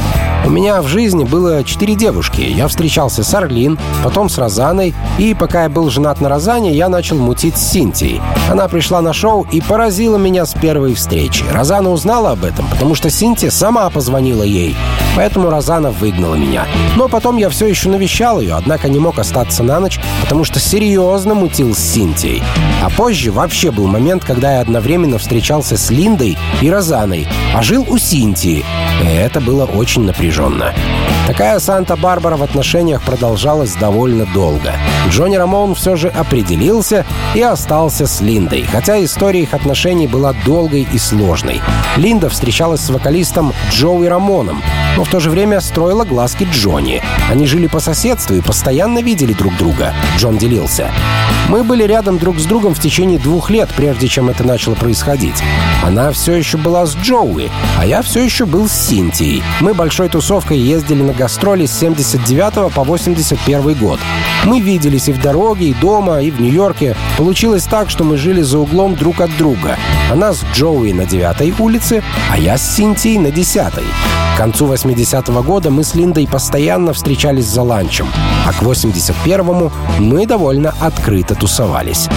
«У 0.46 0.50
меня 0.50 0.82
в 0.82 0.88
жизни 0.88 1.24
было 1.24 1.64
четыре 1.64 1.94
девушки. 1.96 2.42
Я 2.42 2.68
встречался 2.68 3.24
с 3.24 3.34
Арлин, 3.34 3.78
потом 4.04 4.28
с 4.28 4.38
Розаной, 4.40 4.96
и 5.20 5.36
пока 5.36 5.64
я 5.64 5.70
был 5.70 5.90
женат 5.90 6.20
на 6.20 6.30
Розане, 6.30 6.74
я 6.74 6.90
начал 6.90 7.18
мутить 7.18 7.58
с 7.58 7.72
Синтией. 7.72 8.22
Она 8.50 8.68
пришла 8.68 9.02
на 9.02 9.14
шоу 9.14 9.46
и 9.52 9.62
поразила 9.62 10.18
меня 10.18 10.46
с 10.46 10.54
первой 10.54 10.96
встречи. 10.96 11.44
Розана 11.54 11.92
узнала 11.92 12.32
об 12.32 12.44
этом, 12.44 12.66
потому 12.70 12.96
что 12.96 13.01
что 13.02 13.10
Синтия 13.10 13.50
сама 13.50 13.90
позвонила 13.90 14.44
ей. 14.44 14.76
Поэтому 15.16 15.50
Розана 15.50 15.92
выгнала 15.92 16.36
меня. 16.36 16.68
Но 16.96 17.08
потом 17.08 17.38
я 17.38 17.50
все 17.50 17.68
еще 17.68 17.90
навещал 17.90 18.40
ее, 18.40 18.56
однако 18.56 18.90
не 18.90 19.00
мог 19.00 19.20
остаться 19.20 19.64
на 19.64 19.80
ночь, 19.80 20.00
потому 20.22 20.44
что 20.44 20.60
серьезно 20.60 21.34
мутил 21.34 21.76
с 21.76 21.80
Синтией. 21.80 22.42
А 22.84 22.90
позже 22.90 23.32
вообще 23.32 23.72
был 23.72 23.88
момент, 23.88 24.24
когда 24.24 24.56
я 24.56 24.62
одновременно 24.62 25.18
встречался 25.18 25.78
с 25.78 25.90
Линдой 25.90 26.38
и 26.62 26.70
Розаной, 26.70 27.28
а 27.56 27.62
жил 27.62 27.86
у 27.90 27.98
Синтии. 27.98 28.64
И 29.04 29.08
это 29.08 29.42
было 29.42 29.66
очень 29.66 30.04
напряженно. 30.04 30.74
Такая 31.28 31.60
Санта-Барбара 31.60 32.36
в 32.36 32.44
отношениях 32.44 33.02
продолжалась 33.04 33.74
довольно 33.76 34.26
долго. 34.34 34.74
Джонни 35.10 35.36
Рамон 35.36 35.76
все 35.76 35.96
же 35.96 36.10
определился 36.10 37.06
и 37.36 37.42
остался 37.42 38.08
с 38.08 38.22
Линдой, 38.22 38.64
хотя 38.64 39.04
история 39.04 39.44
их 39.44 39.54
отношений 39.54 40.08
была 40.08 40.34
долгой 40.46 40.88
и 40.92 40.98
сложной. 40.98 41.62
Линда 41.96 42.30
встречалась 42.30 42.82
с 42.82 42.90
вокалистом 42.90 43.54
Джоуи 43.72 44.08
Рамоном, 44.08 44.62
но 45.02 45.06
в 45.06 45.10
то 45.10 45.20
же 45.20 45.32
время 45.32 45.60
строила 45.62 46.06
глазки 46.06 46.48
Джонни. 46.52 47.02
Они 47.28 47.48
жили 47.48 47.66
по 47.66 47.80
соседству 47.80 48.36
и 48.36 48.42
постоянно 48.42 49.02
видели 49.02 49.34
друг 49.34 49.58
друга. 49.58 49.96
Джон 50.16 50.38
делился. 50.38 50.92
Мы 51.50 51.64
были 51.64 51.86
рядом 51.86 52.20
друг 52.20 52.38
с 52.38 52.46
другом 52.46 52.76
в 52.76 52.80
течение 52.80 53.18
двух 53.18 53.50
лет, 53.50 53.68
прежде 53.76 54.08
чем 54.08 54.30
это 54.30 54.44
начало 54.44 54.76
происходить. 54.76 55.42
Она 55.84 56.12
все 56.12 56.34
еще 56.34 56.58
была 56.58 56.86
с 56.86 56.96
Джоуи, 56.96 57.50
а 57.80 57.86
я 57.88 58.04
все 58.04 58.24
еще 58.24 58.46
был 58.46 58.70
с 58.70 58.74
Синтией. 58.74 59.42
Мы 59.60 59.74
большой 59.74 60.08
тусовкой 60.08 60.60
ездили 60.60 61.02
на 61.02 61.14
гастроли 61.14 61.66
с 61.66 61.80
79 61.80 62.72
по 62.72 62.84
81 62.84 63.74
год. 63.80 64.00
Мы 64.46 64.60
виделись 64.60 65.10
и 65.10 65.14
в 65.14 65.20
дороге, 65.20 65.70
и 65.70 65.74
дома, 65.74 66.22
и 66.22 66.30
в 66.30 66.40
Нью-Йорке. 66.40 66.96
Получилось 67.22 67.66
так, 67.66 67.92
что 67.92 68.04
мы 68.04 68.18
жили 68.18 68.42
за 68.42 68.58
углом 68.58 68.96
друг 68.96 69.22
от 69.22 69.30
друга. 69.38 69.78
Она 70.12 70.34
с 70.34 70.44
Джоуи 70.56 70.92
на 70.92 71.06
9 71.06 71.60
улице, 71.60 72.02
а 72.32 72.40
я 72.40 72.58
с 72.58 72.76
Синтией 72.76 73.20
на 73.20 73.30
10 73.30 73.62
К 74.34 74.38
концу 74.38 74.66
80-го 74.66 75.44
года 75.44 75.70
мы 75.70 75.84
с 75.84 75.94
Линдой 75.94 76.28
постоянно 76.28 76.94
встречались 76.94 77.46
за 77.46 77.62
ланчем, 77.62 78.08
а 78.48 78.52
к 78.54 78.64
81-му 78.64 79.72
мы 80.00 80.26
довольно 80.26 80.74
открыто 80.80 81.36
тусовались. 81.36 82.10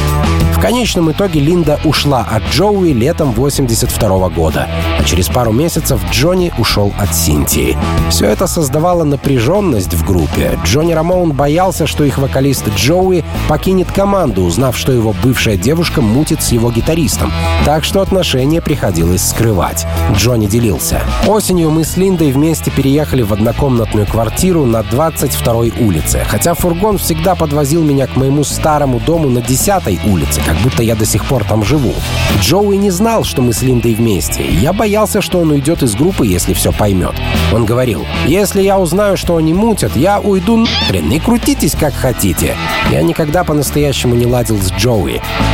В 0.54 0.60
конечном 0.60 1.10
итоге 1.10 1.40
Линда 1.40 1.78
ушла 1.84 2.26
от 2.30 2.42
Джоуи 2.50 2.92
летом 2.92 3.32
82 3.32 4.08
-го 4.08 4.32
года, 4.32 4.68
а 4.98 5.04
через 5.04 5.28
пару 5.28 5.52
месяцев 5.52 6.00
Джонни 6.10 6.52
ушел 6.56 6.94
от 6.98 7.14
Синтии. 7.14 7.76
Все 8.08 8.26
это 8.26 8.46
создавало 8.46 9.04
напряженность 9.04 9.92
в 9.92 10.06
группе. 10.06 10.58
Джонни 10.64 10.94
Рамоун 10.94 11.32
боялся, 11.32 11.86
что 11.86 12.04
их 12.04 12.16
вокалист 12.16 12.64
Джоуи 12.76 13.24
покинет 13.48 13.90
команду, 13.92 14.42
узнав, 14.44 14.78
что 14.78 14.92
его 14.94 15.14
бывшая 15.22 15.56
девушка 15.56 16.00
мутит 16.00 16.42
с 16.42 16.52
его 16.52 16.70
гитаристом. 16.70 17.32
Так 17.64 17.84
что 17.84 18.00
отношения 18.00 18.60
приходилось 18.60 19.28
скрывать. 19.28 19.86
Джонни 20.14 20.46
делился. 20.46 21.02
Осенью 21.26 21.70
мы 21.70 21.84
с 21.84 21.96
Линдой 21.96 22.32
вместе 22.32 22.70
переехали 22.70 23.22
в 23.22 23.32
однокомнатную 23.32 24.06
квартиру 24.06 24.64
на 24.64 24.80
22-й 24.80 25.84
улице, 25.84 26.24
хотя 26.28 26.54
фургон 26.54 26.98
всегда 26.98 27.34
подвозил 27.34 27.82
меня 27.82 28.06
к 28.06 28.16
моему 28.16 28.44
старому 28.44 29.00
дому 29.00 29.28
на 29.28 29.38
10-й 29.38 30.00
улице, 30.10 30.40
как 30.44 30.56
будто 30.58 30.82
я 30.82 30.94
до 30.94 31.06
сих 31.06 31.24
пор 31.24 31.44
там 31.44 31.64
живу. 31.64 31.94
Джоуи 32.40 32.76
не 32.76 32.90
знал, 32.90 33.24
что 33.24 33.42
мы 33.42 33.52
с 33.52 33.62
Линдой 33.62 33.94
вместе. 33.94 34.44
Я 34.46 34.72
боялся, 34.72 35.20
что 35.20 35.40
он 35.40 35.50
уйдет 35.50 35.82
из 35.82 35.94
группы, 35.94 36.26
если 36.26 36.52
все 36.54 36.72
поймет. 36.72 37.14
Он 37.52 37.64
говорил, 37.64 38.06
если 38.26 38.62
я 38.62 38.78
узнаю, 38.78 39.16
что 39.16 39.36
они 39.36 39.54
мутят, 39.54 39.96
я 39.96 40.20
уйду 40.20 40.56
нахрен 40.56 41.10
и 41.10 41.18
крутитесь 41.18 41.74
как 41.74 41.94
хотите. 41.94 42.56
Я 42.90 43.02
никогда 43.02 43.44
по-настоящему 43.44 44.14
не 44.14 44.26
ладил 44.26 44.58
с 44.60 44.70
Джоуи, 44.72 44.83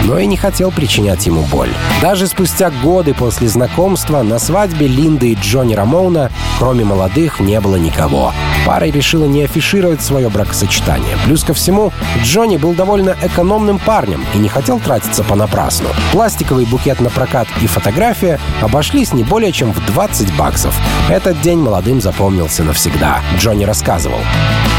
но 0.04 0.18
и 0.18 0.26
не 0.26 0.36
хотел 0.36 0.72
причинять 0.72 1.24
ему 1.26 1.42
боль. 1.42 1.70
Даже 2.02 2.26
спустя 2.26 2.70
годы 2.82 3.14
после 3.14 3.46
знакомства 3.48 4.22
на 4.22 4.40
свадьбе 4.40 4.88
Линды 4.88 5.32
и 5.32 5.34
Джонни 5.36 5.74
Рамоуна, 5.74 6.32
кроме 6.58 6.84
молодых, 6.84 7.38
не 7.38 7.60
было 7.60 7.76
никого. 7.76 8.32
Пара 8.66 8.86
решила 8.86 9.26
не 9.26 9.44
афишировать 9.44 10.02
свое 10.02 10.28
бракосочетание. 10.28 11.16
Плюс 11.24 11.44
ко 11.44 11.54
всему, 11.54 11.92
Джонни 12.24 12.56
был 12.56 12.72
довольно 12.72 13.16
экономным 13.22 13.78
парнем 13.78 14.24
и 14.34 14.38
не 14.38 14.48
хотел 14.48 14.80
тратиться 14.80 15.22
понапрасну. 15.22 15.90
Пластиковый 16.10 16.66
букет 16.66 17.00
на 17.00 17.08
прокат 17.10 17.46
и 17.62 17.68
фотография 17.68 18.40
обошлись 18.60 19.12
не 19.12 19.22
более 19.22 19.52
чем 19.52 19.72
в 19.72 19.86
20 19.86 20.36
баксов. 20.36 20.74
Этот 21.08 21.40
день 21.40 21.60
молодым 21.60 22.00
запомнился 22.00 22.64
навсегда. 22.64 23.20
Джонни 23.38 23.64
рассказывал. 23.64 24.18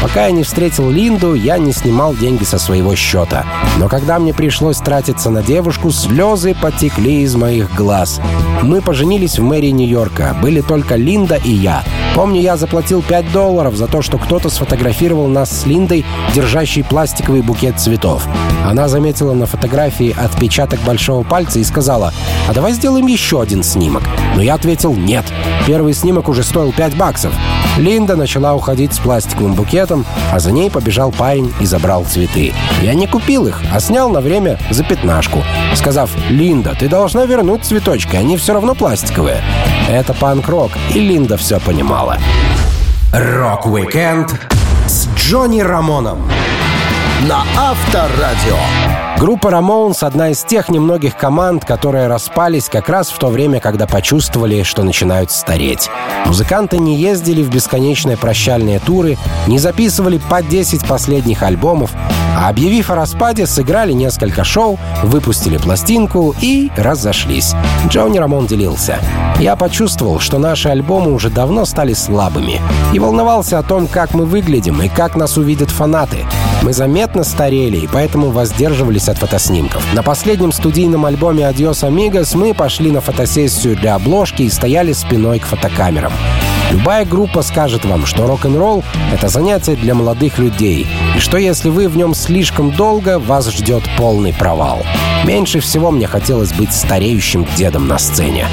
Пока 0.02 0.26
я 0.26 0.32
не 0.32 0.42
встретил 0.42 0.90
Линду, 0.90 1.34
я 1.34 1.58
не 1.58 1.72
снимал 1.72 2.14
деньги 2.14 2.42
со 2.42 2.58
своего 2.58 2.96
счета. 2.96 3.46
Но 3.78 3.88
когда 3.88 4.18
мне 4.18 4.34
пришлось 4.42 4.78
тратиться 4.78 5.30
на 5.30 5.40
девушку, 5.40 5.92
слезы 5.92 6.56
потекли 6.60 7.22
из 7.22 7.36
моих 7.36 7.72
глаз. 7.76 8.20
Мы 8.64 8.80
поженились 8.82 9.38
в 9.38 9.42
мэрии 9.44 9.68
Нью-Йорка. 9.68 10.34
Были 10.42 10.62
только 10.62 10.96
Линда 10.96 11.36
и 11.36 11.52
я. 11.52 11.84
Помню, 12.16 12.40
я 12.40 12.56
заплатил 12.56 13.02
5 13.02 13.30
долларов 13.30 13.76
за 13.76 13.86
то, 13.86 14.02
что 14.02 14.18
кто-то 14.18 14.50
сфотографировал 14.50 15.28
нас 15.28 15.60
с 15.60 15.64
Линдой, 15.64 16.04
держащей 16.34 16.82
пластиковый 16.82 17.42
букет 17.42 17.78
цветов. 17.78 18.26
Она 18.66 18.88
заметила 18.88 19.32
на 19.32 19.46
фотографии 19.46 20.14
отпечаток 20.18 20.80
большого 20.80 21.22
пальца 21.22 21.60
и 21.60 21.64
сказала, 21.64 22.12
а 22.48 22.52
давай 22.52 22.72
сделаем 22.72 23.06
еще 23.06 23.40
один 23.40 23.62
снимок. 23.62 24.02
Но 24.34 24.42
я 24.42 24.54
ответил 24.54 24.92
нет. 24.92 25.24
Первый 25.66 25.94
снимок 25.94 26.28
уже 26.28 26.42
стоил 26.42 26.72
5 26.72 26.96
баксов. 26.96 27.32
Линда 27.78 28.16
начала 28.16 28.54
уходить 28.54 28.92
с 28.92 28.98
пластиковым 28.98 29.54
букетом, 29.54 30.04
а 30.30 30.38
за 30.38 30.52
ней 30.52 30.70
побежал 30.70 31.10
парень 31.10 31.52
и 31.60 31.64
забрал 31.64 32.04
цветы. 32.04 32.52
Я 32.82 32.92
не 32.94 33.06
купил 33.06 33.46
их, 33.46 33.62
а 33.72 33.80
снял 33.80 34.10
на 34.10 34.20
время 34.22 34.58
за 34.70 34.84
пятнашку, 34.84 35.44
сказав, 35.74 36.10
«Линда, 36.30 36.74
ты 36.78 36.88
должна 36.88 37.26
вернуть 37.26 37.64
цветочки, 37.64 38.16
они 38.16 38.36
все 38.36 38.54
равно 38.54 38.74
пластиковые». 38.74 39.42
Это 39.90 40.14
панк-рок, 40.14 40.70
и 40.94 41.00
Линда 41.00 41.36
все 41.36 41.60
понимала. 41.60 42.16
Rock-Weekend 43.12 44.30
с 44.86 45.08
Джонни 45.16 45.60
Рамоном 45.60 46.30
на 47.28 47.44
Авторадио. 47.56 48.56
Группа 49.18 49.48
Ramones— 49.48 49.98
одна 50.00 50.30
из 50.30 50.42
тех 50.42 50.68
немногих 50.68 51.16
команд, 51.16 51.64
которые 51.64 52.08
распались 52.08 52.68
как 52.68 52.88
раз 52.88 53.10
в 53.10 53.18
то 53.18 53.28
время, 53.28 53.60
когда 53.60 53.86
почувствовали, 53.86 54.64
что 54.64 54.82
начинают 54.82 55.30
стареть. 55.30 55.88
Музыканты 56.26 56.78
не 56.78 56.96
ездили 56.96 57.42
в 57.42 57.50
бесконечные 57.50 58.16
прощальные 58.16 58.80
туры, 58.80 59.18
не 59.46 59.58
записывали 59.58 60.18
по 60.18 60.42
10 60.42 60.86
последних 60.86 61.42
альбомов, 61.42 61.92
а 62.36 62.48
объявив 62.48 62.90
о 62.90 62.96
распаде, 62.96 63.46
сыграли 63.46 63.92
несколько 63.92 64.42
шоу, 64.42 64.78
выпустили 65.04 65.56
пластинку 65.56 66.34
и 66.40 66.70
разошлись. 66.76 67.54
Джонни 67.88 68.18
Рамон 68.18 68.46
делился. 68.46 68.98
«Я 69.38 69.54
почувствовал, 69.54 70.18
что 70.18 70.38
наши 70.38 70.68
альбомы 70.68 71.12
уже 71.12 71.30
давно 71.30 71.64
стали 71.64 71.92
слабыми 71.92 72.60
и 72.92 72.98
волновался 72.98 73.58
о 73.58 73.62
том, 73.62 73.86
как 73.86 74.14
мы 74.14 74.24
выглядим 74.24 74.82
и 74.82 74.88
как 74.88 75.14
нас 75.14 75.36
увидят 75.36 75.70
фанаты. 75.70 76.26
Мы 76.62 76.72
заметно 76.72 77.24
старели 77.24 77.78
и 77.78 77.88
поэтому 77.88 78.30
воздерживались 78.30 79.08
от 79.08 79.18
фотоснимков. 79.18 79.84
На 79.94 80.04
последнем 80.04 80.52
студийном 80.52 81.04
альбоме 81.06 81.48
«Адьос 81.48 81.82
Амигос» 81.82 82.34
мы 82.34 82.54
пошли 82.54 82.92
на 82.92 83.00
фотосессию 83.00 83.76
для 83.76 83.96
обложки 83.96 84.42
и 84.42 84.50
стояли 84.50 84.92
спиной 84.92 85.40
к 85.40 85.46
фотокамерам. 85.46 86.12
Любая 86.70 87.04
группа 87.04 87.42
скажет 87.42 87.84
вам, 87.84 88.06
что 88.06 88.26
рок-н-ролл— 88.28 88.84
это 89.12 89.28
занятие 89.28 89.74
для 89.74 89.94
молодых 89.94 90.38
людей, 90.38 90.86
что 91.22 91.38
если 91.38 91.70
вы 91.70 91.88
в 91.88 91.96
нем 91.96 92.14
слишком 92.14 92.72
долго, 92.72 93.20
вас 93.20 93.48
ждет 93.48 93.84
полный 93.96 94.32
провал. 94.32 94.82
Меньше 95.24 95.60
всего 95.60 95.92
мне 95.92 96.08
хотелось 96.08 96.52
быть 96.52 96.72
стареющим 96.72 97.46
дедом 97.56 97.86
на 97.86 97.98
сцене. 97.98 98.48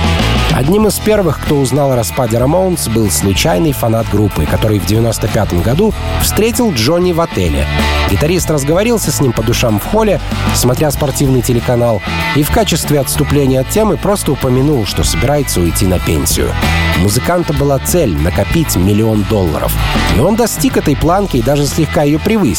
Одним 0.54 0.88
из 0.88 1.00
первых, 1.00 1.40
кто 1.40 1.56
узнал 1.56 1.92
о 1.92 1.96
распаде 1.96 2.38
Рамоунс, 2.38 2.88
был 2.90 3.10
случайный 3.10 3.72
фанат 3.72 4.08
группы, 4.12 4.46
который 4.46 4.80
в 4.80 4.86
95 4.86 5.62
году 5.64 5.94
встретил 6.22 6.72
Джонни 6.72 7.12
в 7.12 7.22
отеле. 7.22 7.66
Гитарист 8.12 8.52
разговорился 8.52 9.12
с 9.12 9.22
ним 9.22 9.32
по 9.32 9.42
душам 9.42 9.80
в 9.80 9.86
холле, 9.86 10.20
смотря 10.54 10.92
спортивный 10.92 11.42
телеканал, 11.42 12.02
и 12.36 12.44
в 12.44 12.52
качестве 12.52 13.00
отступления 13.00 13.62
от 13.62 13.70
темы 13.70 13.98
просто 13.98 14.32
упомянул, 14.32 14.86
что 14.86 15.04
собирается 15.04 15.60
уйти 15.60 15.86
на 15.86 15.98
пенсию. 16.00 16.52
У 16.98 17.04
музыканта 17.04 17.54
была 17.54 17.80
цель— 17.80 18.16
накопить 18.22 18.76
миллион 18.76 19.24
долларов. 19.30 19.74
И 20.18 20.20
он 20.20 20.36
достиг 20.36 20.78
этой 20.78 20.96
планки 20.96 21.38
и 21.38 21.42
даже 21.42 21.66
слегка 21.66 22.04
ее 22.04 22.20
превысил. 22.20 22.59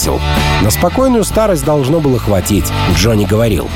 На 0.62 0.70
спокойную 0.70 1.24
старость 1.24 1.64
должно 1.64 2.00
было 2.00 2.18
хватить, 2.18 2.64
Джонни 2.94 3.24
говорил. 3.24 3.68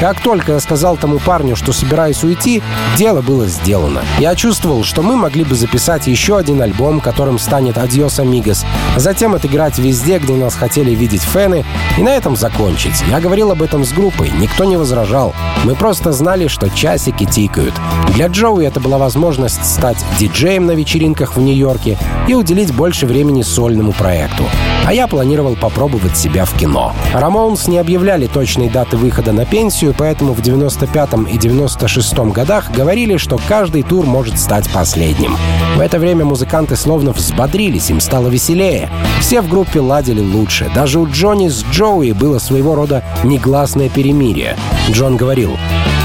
Как 0.00 0.20
только 0.20 0.52
я 0.52 0.60
сказал 0.60 0.98
тому 0.98 1.18
парню, 1.18 1.56
что 1.56 1.72
собираюсь 1.72 2.22
уйти, 2.22 2.62
дело 2.98 3.22
было 3.22 3.46
сделано. 3.46 4.02
Я 4.18 4.34
чувствовал, 4.34 4.84
что 4.84 5.00
мы 5.00 5.16
могли 5.16 5.42
бы 5.42 5.54
записать 5.54 6.06
еще 6.06 6.36
один 6.36 6.60
альбом, 6.60 7.00
которым 7.00 7.38
станет 7.38 7.78
«Адьос, 7.78 8.18
Амигос», 8.18 8.66
а 8.94 9.00
затем 9.00 9.34
отыграть 9.34 9.78
везде, 9.78 10.18
где 10.18 10.34
нас 10.34 10.54
хотели 10.54 10.90
видеть 10.90 11.22
фэны, 11.22 11.64
и 11.96 12.02
на 12.02 12.10
этом 12.10 12.36
закончить. 12.36 13.02
Я 13.08 13.20
говорил 13.20 13.52
об 13.52 13.62
этом 13.62 13.86
с 13.86 13.92
группой, 13.92 14.30
никто 14.38 14.64
не 14.64 14.76
возражал. 14.76 15.34
Мы 15.64 15.74
просто 15.74 16.12
знали, 16.12 16.46
что 16.46 16.68
часики 16.68 17.24
тикают. 17.24 17.74
Для 18.14 18.26
Джоуи 18.26 18.66
это 18.66 18.80
была 18.80 18.98
возможность 18.98 19.64
стать 19.64 20.04
диджеем 20.18 20.66
на 20.66 20.72
вечеринках 20.72 21.36
в 21.36 21.40
Нью-Йорке 21.40 21.96
и 22.28 22.34
уделить 22.34 22.74
больше 22.74 23.06
времени 23.06 23.40
сольному 23.40 23.92
проекту. 23.92 24.44
А 24.84 24.92
я 24.92 25.06
планировал 25.06 25.56
попробовать 25.66 26.16
себя 26.16 26.44
в 26.44 26.56
кино. 26.56 26.94
Рамоунс 27.12 27.66
не 27.66 27.78
объявляли 27.78 28.28
точной 28.28 28.68
даты 28.68 28.96
выхода 28.96 29.32
на 29.32 29.44
пенсию, 29.44 29.96
поэтому 29.98 30.32
в 30.32 30.40
95-м 30.40 31.24
и 31.24 31.36
96-м 31.36 32.30
годах 32.30 32.70
говорили, 32.70 33.16
что 33.16 33.40
каждый 33.48 33.82
тур 33.82 34.06
может 34.06 34.38
стать 34.38 34.70
последним. 34.70 35.36
В 35.74 35.80
это 35.80 35.98
время 35.98 36.24
музыканты 36.24 36.76
словно 36.76 37.10
взбодрились, 37.10 37.90
им 37.90 37.98
стало 37.98 38.28
веселее. 38.28 38.88
Все 39.18 39.40
в 39.40 39.48
группе 39.48 39.80
ладили 39.80 40.20
лучше. 40.20 40.70
Даже 40.72 41.00
у 41.00 41.10
Джонни 41.10 41.48
с 41.48 41.64
Джоуи 41.64 42.12
было 42.12 42.38
своего 42.38 42.76
рода 42.76 43.02
негласное 43.24 43.88
перемирие. 43.88 44.56
Джон 44.92 45.16
говорил, 45.16 45.56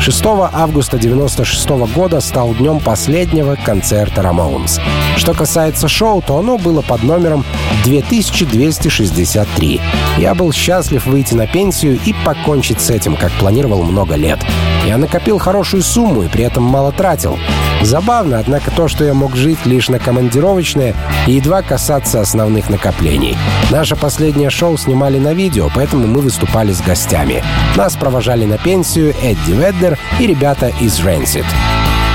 6 0.01 0.25
августа 0.51 0.97
96 0.97 1.69
года 1.93 2.21
стал 2.21 2.55
днем 2.55 2.79
последнего 2.79 3.55
концерта 3.55 4.23
Рамоунс. 4.23 4.79
Что 5.15 5.35
касается 5.35 5.87
шоу, 5.87 6.23
то 6.23 6.39
оно 6.39 6.57
было 6.57 6.81
под 6.81 7.03
номером 7.03 7.45
2263. 7.83 9.79
Я 10.17 10.33
был 10.33 10.51
счастлив 10.51 11.05
выйти 11.05 11.35
на 11.35 11.45
пенсию 11.45 11.99
и 12.03 12.15
покончить 12.25 12.81
с 12.81 12.89
этим, 12.89 13.15
как 13.15 13.31
планировал 13.33 13.83
много 13.83 14.15
лет. 14.15 14.39
Я 14.87 14.97
накопил 14.97 15.37
хорошую 15.37 15.83
сумму 15.83 16.23
и 16.23 16.27
при 16.27 16.45
этом 16.45 16.63
мало 16.63 16.91
тратил. 16.91 17.37
Забавно, 17.83 18.39
однако, 18.39 18.71
то, 18.71 18.87
что 18.87 19.03
я 19.03 19.13
мог 19.13 19.35
жить 19.35 19.65
лишь 19.65 19.89
на 19.89 19.99
командировочные 19.99 20.95
и 21.27 21.33
едва 21.33 21.61
касаться 21.61 22.21
основных 22.21 22.69
накоплений. 22.69 23.37
Наше 23.69 23.95
последнее 23.95 24.49
шоу 24.49 24.77
снимали 24.77 25.19
на 25.19 25.33
видео, 25.33 25.69
поэтому 25.73 26.07
мы 26.07 26.21
выступали 26.21 26.71
с 26.71 26.81
гостями. 26.81 27.43
Нас 27.75 27.95
провожали 27.95 28.45
на 28.45 28.57
пенсию 28.57 29.13
Эдди 29.21 29.51
Веддер 29.51 29.90
и 30.19 30.27
ребята 30.27 30.71
из 30.79 30.99
Rancid. 30.99 31.45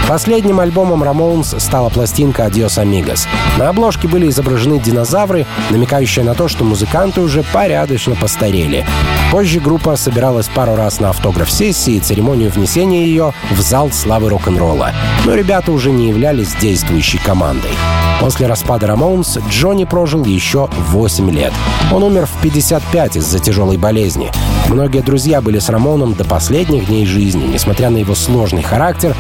Последним 0.09 0.61
альбомом 0.61 1.03
Рамоунс 1.03 1.57
стала 1.59 1.88
пластинка 1.88 2.47
«Adios 2.46 2.78
Amigos». 2.78 3.26
На 3.59 3.68
обложке 3.68 4.07
были 4.07 4.28
изображены 4.28 4.78
динозавры, 4.78 5.47
намекающие 5.70 6.24
на 6.24 6.34
то, 6.34 6.47
что 6.47 6.64
музыканты 6.64 7.20
уже 7.20 7.42
порядочно 7.42 8.14
постарели. 8.14 8.86
Позже 9.32 9.59
группа 9.59 9.97
собиралась 9.97 10.49
пару 10.49 10.76
раз 10.76 11.01
на 11.01 11.11
автограф-сессии 11.11 11.94
и 11.94 12.01
церемонию 12.01 12.51
внесения 12.51 13.05
ее 13.05 13.34
в 13.51 13.61
зал 13.61 13.90
славы 13.90 14.28
рок-н-ролла. 14.28 14.92
Но 15.24 15.34
ребята 15.34 15.72
уже 15.72 15.90
не 15.90 16.09
являлись 16.09 16.55
действующей 16.55 17.18
командой. 17.18 17.72
После 18.20 18.47
распада 18.47 18.86
Рамоунс 18.86 19.38
Джонни 19.51 19.84
прожил 19.84 20.24
еще 20.24 20.70
8 20.72 21.30
лет. 21.30 21.53
Он 21.92 22.03
умер 22.03 22.26
в 22.26 22.40
55 22.40 23.16
из-за 23.16 23.38
тяжелой 23.38 23.76
болезни. 23.76 24.30
Многие 24.68 25.01
друзья 25.01 25.40
были 25.40 25.59
с 25.59 25.68
Рамоном 25.68 26.14
до 26.14 26.24
последних 26.24 26.86
дней 26.86 27.07
жизни. 27.07 27.47
Несмотря 27.47 27.90
на 27.90 27.99
его 27.99 28.14
сложный 28.14 28.62
характер, 28.62 29.14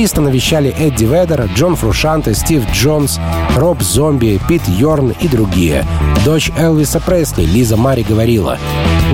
гитариста 0.00 0.22
навещали 0.22 0.74
Эдди 0.78 1.04
Ведер, 1.04 1.44
Джон 1.54 1.76
Фрушанте, 1.76 2.32
Стив 2.32 2.62
Джонс, 2.72 3.20
Роб 3.54 3.82
Зомби, 3.82 4.40
Пит 4.48 4.62
Йорн 4.66 5.12
и 5.20 5.28
другие. 5.28 5.84
Дочь 6.24 6.50
Элвиса 6.56 7.00
Пресли, 7.00 7.44
Лиза 7.44 7.76
Мари, 7.76 8.02
говорила, 8.02 8.56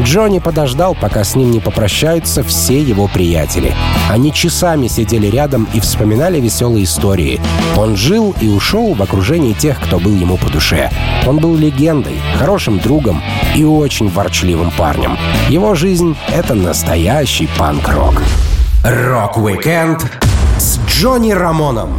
Джонни 0.05 0.39
подождал, 0.39 0.95
пока 0.95 1.25
с 1.25 1.35
ним 1.35 1.51
не 1.51 1.59
попрощаются 1.59 2.45
все 2.45 2.81
его 2.81 3.09
приятели. 3.09 3.75
Они 4.09 4.33
часами 4.33 4.87
сидели 4.87 5.27
рядом 5.27 5.67
и 5.75 5.81
вспоминали 5.81 6.39
веселые 6.39 6.85
истории. 6.85 7.41
Он 7.77 7.97
жил 7.97 8.33
и 8.41 8.47
ушел 8.47 8.95
в 8.95 9.03
окружении 9.03 9.55
тех, 9.55 9.81
кто 9.81 9.99
был 9.99 10.15
ему 10.15 10.37
по 10.37 10.49
душе. 10.51 10.93
Он 11.27 11.39
был 11.39 11.57
легендой, 11.57 12.21
хорошим 12.39 12.79
другом 12.79 13.21
и 13.57 13.65
очень 13.65 14.09
ворчливым 14.09 14.71
парнем. 14.71 15.19
Его 15.49 15.75
жизнь— 15.75 16.17
это 16.29 16.55
настоящий 16.55 17.49
панк-рок. 17.59 18.23
Rock-Weekend 18.85 20.07
Джонни 20.87 21.33
Рамоном 21.33 21.91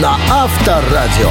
на 0.00 0.16
Авторадио. 0.30 1.30